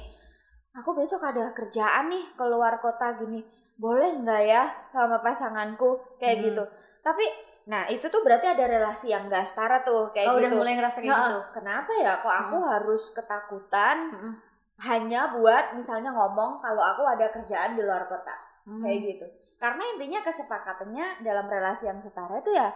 aku 0.73 0.91
besok 0.97 1.21
ada 1.23 1.53
kerjaan 1.53 2.09
nih 2.09 2.25
keluar 2.33 2.81
kota 2.81 3.17
gini, 3.17 3.45
boleh 3.77 4.21
nggak 4.21 4.43
ya 4.43 4.65
sama 4.89 5.21
pasanganku 5.21 6.01
kayak 6.17 6.37
Hmm. 6.41 6.45
gitu. 6.49 6.65
Tapi, 7.03 7.25
nah 7.65 7.85
itu 7.87 8.07
tuh 8.07 8.23
berarti 8.23 8.47
ada 8.49 8.65
relasi 8.65 9.11
yang 9.11 9.27
nggak 9.27 9.45
setara 9.45 9.83
tuh 9.83 10.09
kayak 10.11 10.33
oh, 10.33 10.39
udah 10.39 10.51
gitu. 10.51 10.59
mulai 10.59 10.73
ngerasa 10.75 10.99
kayak 11.03 11.11
Nah, 11.11 11.21
gitu 11.29 11.41
Kenapa 11.61 11.91
ya 11.99 12.13
kok 12.19 12.35
aku 12.47 12.57
harus 12.63 13.03
ketakutan 13.13 13.97
Hmm. 14.11 14.35
hanya 14.83 15.31
buat 15.37 15.77
misalnya 15.77 16.11
ngomong 16.11 16.59
kalau 16.59 16.83
aku 16.83 17.03
ada 17.05 17.29
kerjaan 17.31 17.77
di 17.77 17.83
luar 17.85 18.09
kota 18.09 18.35
Hmm. 18.65 18.81
kayak 18.81 18.99
gitu. 19.03 19.27
Karena 19.59 19.83
intinya 19.95 20.21
kesepakatannya 20.23 21.23
dalam 21.23 21.47
relasi 21.47 21.87
yang 21.87 22.01
setara 22.01 22.39
itu 22.39 22.51
ya 22.51 22.73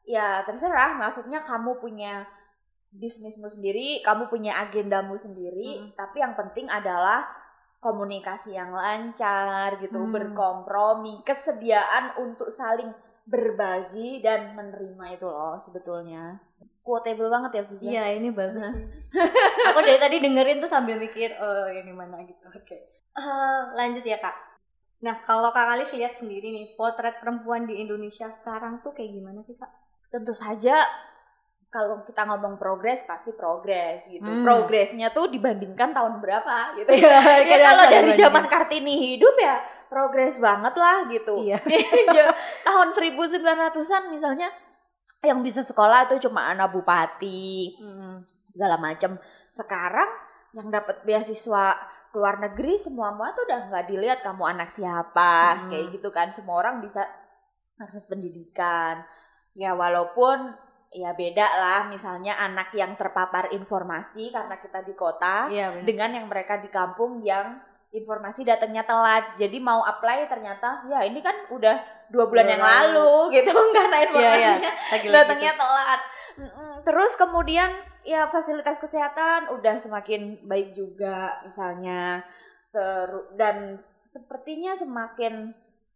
ya 0.00 0.40
terserah 0.40 0.96
maksudnya 0.96 1.44
kamu 1.44 1.76
punya 1.76 2.24
bisnismu 2.90 3.46
sendiri, 3.46 4.02
kamu 4.02 4.26
punya 4.26 4.58
agendamu 4.58 5.14
sendiri, 5.14 5.78
Hmm. 5.78 5.90
tapi 5.94 6.18
yang 6.18 6.34
penting 6.34 6.66
adalah 6.66 7.22
komunikasi 7.80 8.52
yang 8.52 8.74
lancar 8.74 9.78
gitu, 9.80 9.96
Hmm. 9.96 10.12
berkompromi, 10.12 11.22
kesediaan 11.22 12.18
untuk 12.18 12.50
saling 12.50 12.90
berbagi 13.24 14.18
dan 14.20 14.52
menerima 14.58 15.16
itu 15.16 15.26
loh 15.26 15.56
sebetulnya. 15.62 16.42
Quotable 16.82 17.30
banget 17.30 17.50
ya 17.54 17.62
Fiza. 17.70 17.84
Iya 17.86 18.04
ini 18.18 18.34
bagus. 18.34 18.58
Aku 19.70 19.78
dari 19.86 20.00
tadi 20.02 20.18
dengerin 20.18 20.58
tuh 20.58 20.66
sambil 20.66 20.98
mikir, 20.98 21.30
oh 21.38 21.70
ini 21.70 21.94
mana 21.94 22.18
gitu. 22.26 22.42
Oke. 22.50 22.76
Eh, 23.10 23.60
lanjut 23.78 24.02
ya 24.02 24.18
kak. 24.18 24.34
Nah 25.06 25.22
kalau 25.22 25.54
kak 25.54 25.62
Kalis 25.62 25.94
lihat 25.94 26.18
sendiri 26.18 26.50
nih, 26.50 26.74
potret 26.74 27.22
perempuan 27.22 27.70
di 27.70 27.78
Indonesia 27.78 28.28
sekarang 28.34 28.82
tuh 28.82 28.92
kayak 28.92 29.14
gimana 29.14 29.40
sih 29.46 29.54
kak? 29.54 29.70
tentu 30.10 30.34
saja 30.34 30.74
kalau 31.70 32.02
kita 32.02 32.26
ngomong 32.26 32.58
progres 32.58 33.06
pasti 33.06 33.30
progres 33.30 34.02
gitu. 34.10 34.26
Hmm. 34.26 34.42
Progresnya 34.42 35.14
tuh 35.14 35.30
dibandingkan 35.30 35.94
tahun 35.94 36.18
berapa 36.18 36.74
gitu. 36.76 36.90
Iya, 36.90 37.14
ya 37.14 37.44
kadang 37.50 37.66
kalau 37.70 37.86
dari 37.88 38.12
zaman 38.12 38.44
Kartini 38.50 38.94
hidup 38.98 39.38
ya 39.38 39.62
progres 39.86 40.36
banget 40.36 40.74
lah 40.74 41.06
gitu. 41.06 41.38
Iya. 41.40 41.62
Ja- 42.10 42.34
tahun 42.66 42.90
1900-an 42.90 44.10
misalnya 44.10 44.50
yang 45.22 45.40
bisa 45.40 45.62
sekolah 45.62 46.10
tuh 46.10 46.18
cuma 46.18 46.50
anak 46.50 46.74
bupati 46.74 47.78
Hmm. 47.78 48.26
segala 48.50 48.74
macam. 48.74 49.14
Sekarang 49.54 50.10
yang 50.50 50.66
dapat 50.68 51.06
beasiswa 51.06 51.78
ke 52.10 52.18
luar 52.18 52.42
negeri 52.42 52.74
semua 52.74 53.14
semua 53.14 53.30
tuh 53.30 53.46
udah 53.46 53.70
nggak 53.70 53.86
dilihat 53.86 54.18
kamu 54.26 54.42
anak 54.42 54.66
siapa 54.66 55.54
Hmm. 55.54 55.70
kayak 55.70 55.86
gitu 55.94 56.10
kan 56.10 56.34
semua 56.34 56.58
orang 56.58 56.82
bisa 56.82 57.06
akses 57.78 58.10
pendidikan 58.10 59.06
ya 59.54 59.72
walaupun 59.72 60.50
ya 60.90 61.14
beda 61.14 61.46
lah 61.46 61.80
misalnya 61.86 62.34
anak 62.34 62.74
yang 62.74 62.98
terpapar 62.98 63.50
informasi 63.50 64.34
karena 64.34 64.58
kita 64.58 64.82
di 64.82 64.92
kota 64.92 65.46
benar. 65.46 65.86
dengan 65.86 66.10
yang 66.18 66.26
mereka 66.26 66.58
di 66.58 66.66
kampung 66.66 67.22
yang 67.22 67.62
informasi 67.90 68.42
datangnya 68.42 68.82
telat 68.82 69.34
jadi 69.34 69.54
mau 69.58 69.82
apply 69.82 70.26
ternyata 70.26 70.82
ya 70.86 71.02
ini 71.02 71.22
kan 71.22 71.34
udah 71.50 71.78
dua 72.10 72.26
bulan 72.26 72.46
Dua 72.46 72.52
yang 72.54 72.62
lalu. 72.62 72.90
lalu 72.90 73.14
gitu 73.38 73.54
karena 73.70 73.96
Iya 73.96 74.02
iya. 74.02 74.10
informasinya 74.10 74.72
Lagi-lagi 74.90 75.14
datangnya 75.14 75.52
telat. 75.54 76.00
Mm-mm. 76.40 76.72
Terus 76.82 77.12
kemudian 77.14 77.70
ya 78.02 78.26
fasilitas 78.26 78.78
kesehatan 78.78 79.50
udah 79.54 79.78
semakin 79.78 80.42
baik 80.42 80.72
juga 80.72 81.38
misalnya 81.44 82.22
Teru- 82.70 83.30
dan 83.34 83.78
sepertinya 84.02 84.74
semakin 84.74 85.50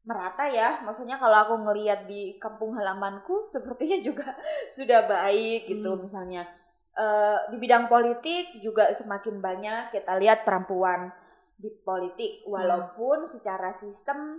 merata 0.04 0.44
ya. 0.46 0.80
Maksudnya 0.80 1.16
kalau 1.16 1.34
aku 1.34 1.54
ngelihat 1.60 2.04
di 2.04 2.36
kampung 2.36 2.72
halamanku 2.72 3.44
sepertinya 3.52 3.98
juga 3.98 4.36
sudah 4.68 5.04
baik 5.04 5.66
gitu 5.66 5.90
Hmm. 5.90 6.02
misalnya. 6.02 6.44
Eh, 6.94 7.38
di 7.50 7.56
bidang 7.58 7.88
politik 7.88 8.60
juga 8.60 8.86
semakin 8.88 9.40
banyak 9.40 9.90
kita 9.90 10.14
lihat 10.14 10.46
perempuan 10.46 11.10
di 11.54 11.66
politik 11.80 12.46
walaupun 12.46 13.26
secara 13.26 13.70
sistem 13.70 14.38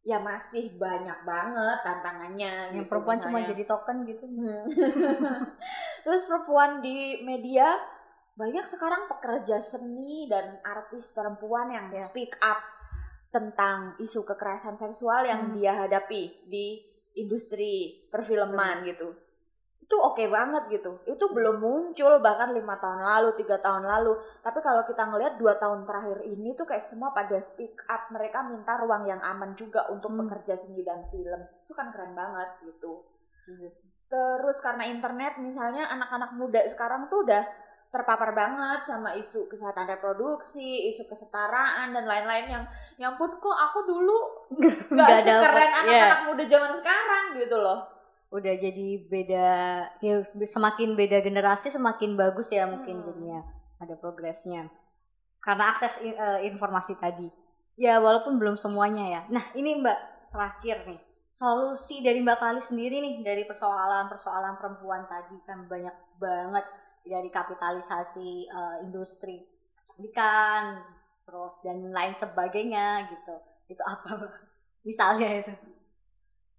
ya 0.00 0.22
masih 0.22 0.70
banyak 0.72 1.18
banget 1.22 1.78
tantangannya 1.82 2.70
Yang 2.70 2.78
gitu, 2.78 2.90
perempuan 2.94 3.18
cuma 3.18 3.42
misalnya. 3.42 3.50
jadi 3.50 3.62
token 3.66 3.96
gitu. 4.06 4.24
Hmm. 4.24 4.62
Terus 6.04 6.22
perempuan 6.24 6.78
di 6.78 6.98
media 7.22 7.74
banyak 8.36 8.68
sekarang 8.68 9.08
pekerja 9.08 9.58
seni 9.58 10.28
dan 10.28 10.60
artis 10.62 11.10
perempuan 11.10 11.72
yang 11.72 11.90
Ya. 11.90 12.04
speak 12.04 12.38
up 12.38 12.60
tentang 13.30 13.98
isu 13.98 14.24
kekerasan 14.24 14.78
seksual 14.78 15.26
yang 15.26 15.50
Hmm. 15.50 15.54
dia 15.58 15.72
hadapi 15.74 16.48
di 16.48 16.80
industri 17.16 18.06
perfilman 18.08 18.84
gitu. 18.86 19.12
Itu 19.86 20.02
oke 20.02 20.26
banget 20.26 20.66
gitu. 20.68 20.98
Itu 21.06 21.30
belum 21.30 21.62
muncul 21.62 22.18
bahkan 22.18 22.50
lima 22.50 22.74
tahun 22.82 23.06
lalu, 23.06 23.38
tiga 23.38 23.62
tahun 23.62 23.86
lalu. 23.86 24.18
Tapi 24.42 24.58
kalau 24.58 24.82
kita 24.82 25.06
ngelihat 25.06 25.38
dua 25.38 25.54
tahun 25.62 25.86
terakhir 25.86 26.26
ini 26.26 26.58
tuh 26.58 26.66
kayak 26.66 26.82
semua 26.82 27.14
pada 27.14 27.38
speak 27.38 27.86
up. 27.86 28.10
Mereka 28.10 28.50
minta 28.50 28.74
ruang 28.82 29.06
yang 29.06 29.22
aman 29.22 29.54
juga 29.54 29.86
untuk 29.86 30.10
Hmm. 30.10 30.26
pekerja 30.26 30.58
seni 30.58 30.82
dan 30.82 31.06
film. 31.06 31.38
Itu 31.62 31.72
kan 31.72 31.94
keren 31.94 32.18
banget 32.18 32.66
gitu. 32.66 33.06
Terus 34.10 34.58
karena 34.58 34.90
internet 34.90 35.38
misalnya 35.38 35.86
anak-anak 35.86 36.34
muda 36.34 36.62
sekarang 36.66 37.06
tuh 37.06 37.22
udah 37.22 37.46
terpapar 37.96 38.36
banget 38.36 38.84
sama 38.84 39.16
isu 39.16 39.48
kesehatan 39.48 39.88
reproduksi, 39.88 40.84
isu 40.92 41.08
kesetaraan 41.08 41.96
dan 41.96 42.04
lain-lain 42.04 42.46
yang 42.52 42.64
yang 43.00 43.12
pun 43.16 43.32
kok 43.40 43.56
aku 43.56 43.88
dulu 43.88 44.18
nggak 44.92 45.24
sekeren 45.24 45.72
anak-anak 45.72 46.20
muda 46.28 46.44
zaman 46.44 46.72
sekarang 46.76 47.24
gitu 47.40 47.56
loh. 47.56 47.80
Udah 48.28 48.52
jadi 48.60 49.08
beda, 49.08 49.48
ya 50.04 50.14
semakin 50.44 50.92
beda 50.92 51.24
generasi 51.24 51.72
semakin 51.72 52.20
bagus 52.20 52.52
ya 52.52 52.68
mungkin 52.68 53.00
Hmm. 53.00 53.06
jadinya 53.08 53.40
ada 53.80 53.96
progresnya. 53.96 54.68
Karena 55.40 55.72
akses 55.72 55.96
eh, 56.04 56.44
informasi 56.44 57.00
tadi. 57.00 57.32
Ya 57.80 57.96
walaupun 58.04 58.36
belum 58.36 58.60
semuanya 58.60 59.04
ya. 59.08 59.20
Nah 59.32 59.44
ini 59.56 59.80
Mbak 59.80 59.98
terakhir 60.36 60.84
nih 60.84 61.00
solusi 61.36 62.00
dari 62.00 62.24
Mbak 62.24 62.38
Kali 62.40 62.60
sendiri 62.64 62.96
nih 62.96 63.20
dari 63.20 63.44
persoalan-persoalan 63.44 64.56
perempuan 64.56 65.04
tadi 65.04 65.36
kan 65.44 65.68
banyak 65.68 65.92
banget 66.16 66.64
dari 67.06 67.30
kapitalisasi 67.30 68.30
eh, 68.50 68.76
industri 68.84 69.40
pendidikan 69.88 70.82
terus 71.26 71.54
dan 71.64 71.90
lain 71.90 72.14
sebagainya 72.18 73.08
gitu. 73.10 73.34
Itu 73.72 73.82
apa 73.82 74.10
misalnya 74.88 75.42
itu. 75.42 75.52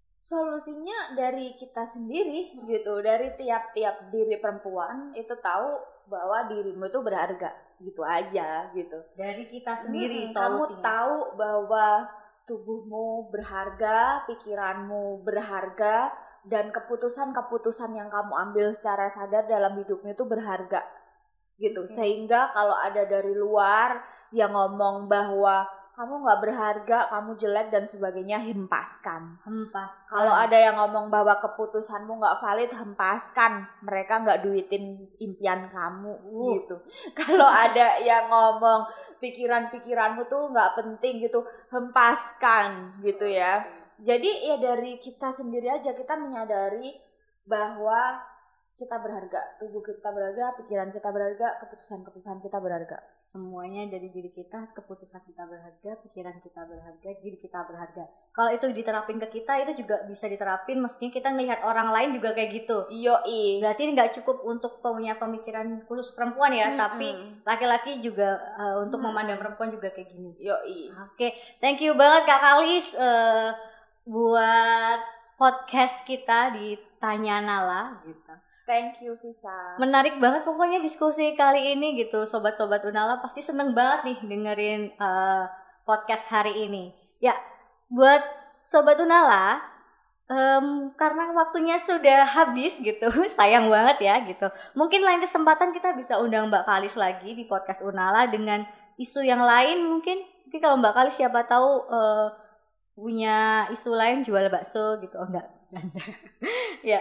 Solusinya 0.08 1.12
dari 1.12 1.52
kita 1.60 1.84
sendiri 1.84 2.56
gitu, 2.64 3.04
dari 3.04 3.36
tiap-tiap 3.36 4.08
diri 4.08 4.40
perempuan 4.40 5.12
itu 5.12 5.36
tahu 5.36 5.84
bahwa 6.08 6.48
dirimu 6.48 6.88
itu 6.88 7.00
berharga. 7.04 7.52
Gitu 7.78 8.02
aja 8.02 8.74
gitu. 8.74 8.98
dari 9.14 9.46
kita 9.46 9.78
sendiri 9.78 10.26
Hmm, 10.26 10.34
solusinya. 10.34 10.82
Kamu 10.82 10.82
tahu 10.82 11.16
bahwa 11.38 11.86
tubuhmu 12.48 13.30
berharga, 13.30 14.24
pikiranmu 14.26 15.22
berharga, 15.22 16.10
dan 16.48 16.72
keputusan-keputusan 16.72 17.92
yang 17.92 18.08
kamu 18.08 18.32
ambil 18.50 18.66
secara 18.72 19.12
sadar 19.12 19.44
dalam 19.44 19.76
hidupmu 19.76 20.12
itu 20.12 20.24
berharga. 20.24 20.82
Gitu. 21.60 21.84
Oke. 21.84 21.92
Sehingga 21.92 22.50
kalau 22.56 22.74
ada 22.74 23.04
dari 23.04 23.36
luar 23.36 24.00
yang 24.32 24.52
ngomong 24.56 25.08
bahwa 25.08 25.68
kamu 25.98 26.14
nggak 26.22 26.40
berharga, 26.46 26.98
kamu 27.10 27.34
jelek 27.34 27.74
dan 27.74 27.82
sebagainya 27.82 28.38
hempaskan. 28.38 29.34
Hempas. 29.42 30.06
Kalau 30.06 30.30
ada 30.30 30.54
yang 30.54 30.78
ngomong 30.78 31.10
bahwa 31.10 31.42
keputusanmu 31.42 32.22
nggak 32.22 32.38
valid, 32.38 32.70
hempaskan. 32.70 33.66
Mereka 33.82 34.22
nggak 34.22 34.46
duitin 34.46 35.10
impian 35.18 35.66
kamu 35.66 36.14
Uh. 36.22 36.54
gitu. 36.54 36.78
Kalau 37.18 37.50
ada 37.50 37.98
yang 37.98 38.30
ngomong 38.30 38.86
pikiran-pikiranmu 39.18 40.30
tuh 40.30 40.54
nggak 40.54 40.78
penting 40.78 41.18
gitu, 41.18 41.42
hempaskan 41.74 43.02
gitu 43.02 43.26
ya. 43.26 43.66
Jadi 43.98 44.46
ya 44.46 44.56
dari 44.62 44.98
kita 45.02 45.34
sendiri 45.34 45.66
aja 45.66 45.90
kita 45.94 46.14
menyadari 46.14 46.94
bahwa 47.48 48.22
kita 48.78 48.94
berharga, 48.94 49.58
tubuh 49.58 49.82
kita 49.82 50.06
berharga, 50.14 50.54
pikiran 50.54 50.94
kita 50.94 51.10
berharga, 51.10 51.58
keputusan-keputusan 51.66 52.38
kita 52.46 52.62
berharga. 52.62 53.02
semuanya 53.18 53.90
dari 53.90 54.06
diri 54.14 54.30
kita, 54.30 54.70
keputusan 54.70 55.18
kita 55.26 55.42
berharga, 55.50 55.98
pikiran 56.06 56.38
kita 56.38 56.62
berharga, 56.62 57.10
diri 57.18 57.34
kita 57.42 57.66
berharga. 57.66 58.06
Kalau 58.30 58.54
itu 58.54 58.70
diterapin 58.70 59.18
ke 59.18 59.42
kita, 59.42 59.66
itu 59.66 59.82
juga 59.82 60.06
bisa 60.06 60.30
diterapin. 60.30 60.78
Maksudnya 60.78 61.10
kita 61.10 61.34
ngelihat 61.34 61.66
orang 61.66 61.90
lain 61.90 62.14
juga 62.14 62.30
kayak 62.38 62.54
gitu. 62.54 62.86
Yoi. 62.94 63.58
Berarti 63.58 63.82
nggak 63.90 64.22
cukup 64.22 64.46
untuk 64.46 64.78
punya 64.78 65.18
pemikiran 65.18 65.82
khusus 65.90 66.14
perempuan 66.14 66.54
ya, 66.54 66.70
Mm-mm. 66.70 66.78
tapi 66.78 67.08
laki-laki 67.42 67.98
juga 67.98 68.38
uh, 68.54 68.78
untuk 68.86 69.02
Mm. 69.02 69.06
memandang 69.10 69.38
perempuan 69.42 69.74
juga 69.74 69.90
kayak 69.90 70.14
gini. 70.14 70.38
Yoi. 70.38 70.94
Oke, 71.10 71.34
thank 71.58 71.82
you 71.82 71.98
banget 71.98 72.30
Kak 72.30 72.38
Kalis 72.38 72.94
uh, 72.94 73.50
buat 74.08 75.00
podcast 75.36 76.00
kita 76.08 76.56
di 76.56 76.80
Tanya 76.96 77.44
Nala 77.44 78.00
gitu. 78.08 78.32
Thank 78.64 79.04
you 79.04 79.20
Visa. 79.20 79.76
Menarik 79.76 80.16
banget 80.16 80.48
pokoknya 80.48 80.80
diskusi 80.80 81.36
kali 81.36 81.76
ini 81.76 82.00
gitu, 82.00 82.24
sobat-sobat 82.24 82.84
Unala 82.88 83.20
pasti 83.20 83.44
seneng 83.44 83.76
banget 83.76 84.08
nih 84.08 84.18
dengerin 84.24 84.82
uh, 84.96 85.44
podcast 85.84 86.24
hari 86.28 86.68
ini. 86.68 86.92
Ya, 87.20 87.36
buat 87.88 88.20
sobat 88.68 89.00
Unala, 89.00 89.60
em, 90.28 90.92
karena 91.00 91.32
waktunya 91.32 91.80
sudah 91.80 92.28
habis 92.28 92.76
gitu, 92.80 93.08
sayang 93.40 93.72
banget 93.72 94.04
ya 94.04 94.20
gitu. 94.24 94.48
Mungkin 94.76 95.00
lain 95.00 95.24
kesempatan 95.24 95.72
kita 95.72 95.96
bisa 95.96 96.20
undang 96.20 96.52
Mbak 96.52 96.64
Kalis 96.68 96.96
lagi 96.96 97.32
di 97.32 97.48
podcast 97.48 97.80
Unala 97.80 98.28
dengan 98.28 98.64
isu 99.00 99.24
yang 99.24 99.40
lain 99.40 99.84
mungkin. 99.84 100.20
Mungkin 100.48 100.60
kalau 100.60 100.76
Mbak 100.76 100.92
Kalis 100.92 101.16
siapa 101.16 101.44
tahu 101.48 101.88
eh, 101.88 102.47
punya 102.98 103.70
isu 103.70 103.94
lain 103.94 104.26
jual 104.26 104.50
bakso 104.50 104.98
gitu, 104.98 105.14
oh 105.14 105.30
enggak. 105.30 105.46
ya, 106.90 106.98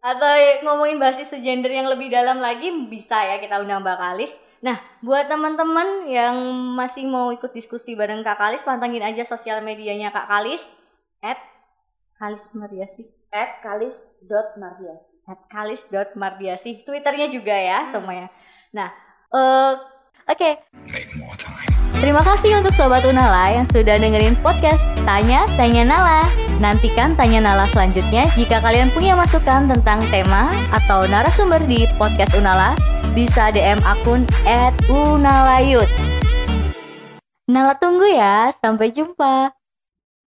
atau 0.00 0.32
ngomongin 0.64 0.96
bahas 0.96 1.20
isu 1.20 1.36
gender 1.44 1.68
yang 1.68 1.84
lebih 1.84 2.08
dalam 2.08 2.40
lagi 2.40 2.72
bisa 2.88 3.20
ya 3.28 3.36
kita 3.36 3.60
undang 3.60 3.84
Mbak 3.84 3.98
Kalis. 4.00 4.32
Nah, 4.64 4.80
buat 5.04 5.28
teman-teman 5.28 6.08
yang 6.08 6.40
masih 6.72 7.04
mau 7.04 7.28
ikut 7.28 7.52
diskusi 7.52 7.92
bareng 7.92 8.24
Kak 8.24 8.40
Kalis, 8.40 8.64
pantengin 8.64 9.04
aja 9.04 9.28
sosial 9.28 9.60
medianya 9.60 10.08
Kak 10.08 10.24
Kalis 10.24 10.64
at 11.20 11.36
Kalis 12.16 12.48
Mardiasi 12.56 13.04
At 13.34 13.58
at 15.26 15.40
kalis.mardiasi 15.50 16.86
twitternya 16.86 17.26
juga 17.26 17.50
ya 17.50 17.82
Hmm. 17.82 17.90
semuanya 17.90 18.28
nah 18.70 18.94
eh, 19.34 19.72
oke 20.30 20.50
Make 20.86 21.18
more 21.18 21.34
time. 21.34 21.73
Terima 22.00 22.22
kasih 22.24 22.58
untuk 22.58 22.72
Sobat 22.74 23.04
Unala 23.04 23.50
yang 23.52 23.66
sudah 23.70 23.98
dengerin 23.98 24.34
podcast 24.40 24.80
Tanya 25.04 25.44
Tanya 25.58 25.84
Nala. 25.84 26.22
Nantikan 26.62 27.18
Tanya 27.18 27.42
Nala 27.42 27.66
selanjutnya 27.70 28.30
jika 28.38 28.62
kalian 28.62 28.90
punya 28.94 29.18
masukan 29.18 29.66
tentang 29.66 30.00
tema 30.08 30.50
atau 30.70 31.04
narasumber 31.10 31.60
di 31.66 31.84
podcast 31.98 32.34
Unala 32.38 32.78
bisa 33.14 33.54
DM 33.54 33.78
akun 33.86 34.26
@unalayut. 34.90 35.86
Nala 37.44 37.76
tunggu 37.76 38.08
ya 38.08 38.50
sampai 38.58 38.90
jumpa 38.90 39.52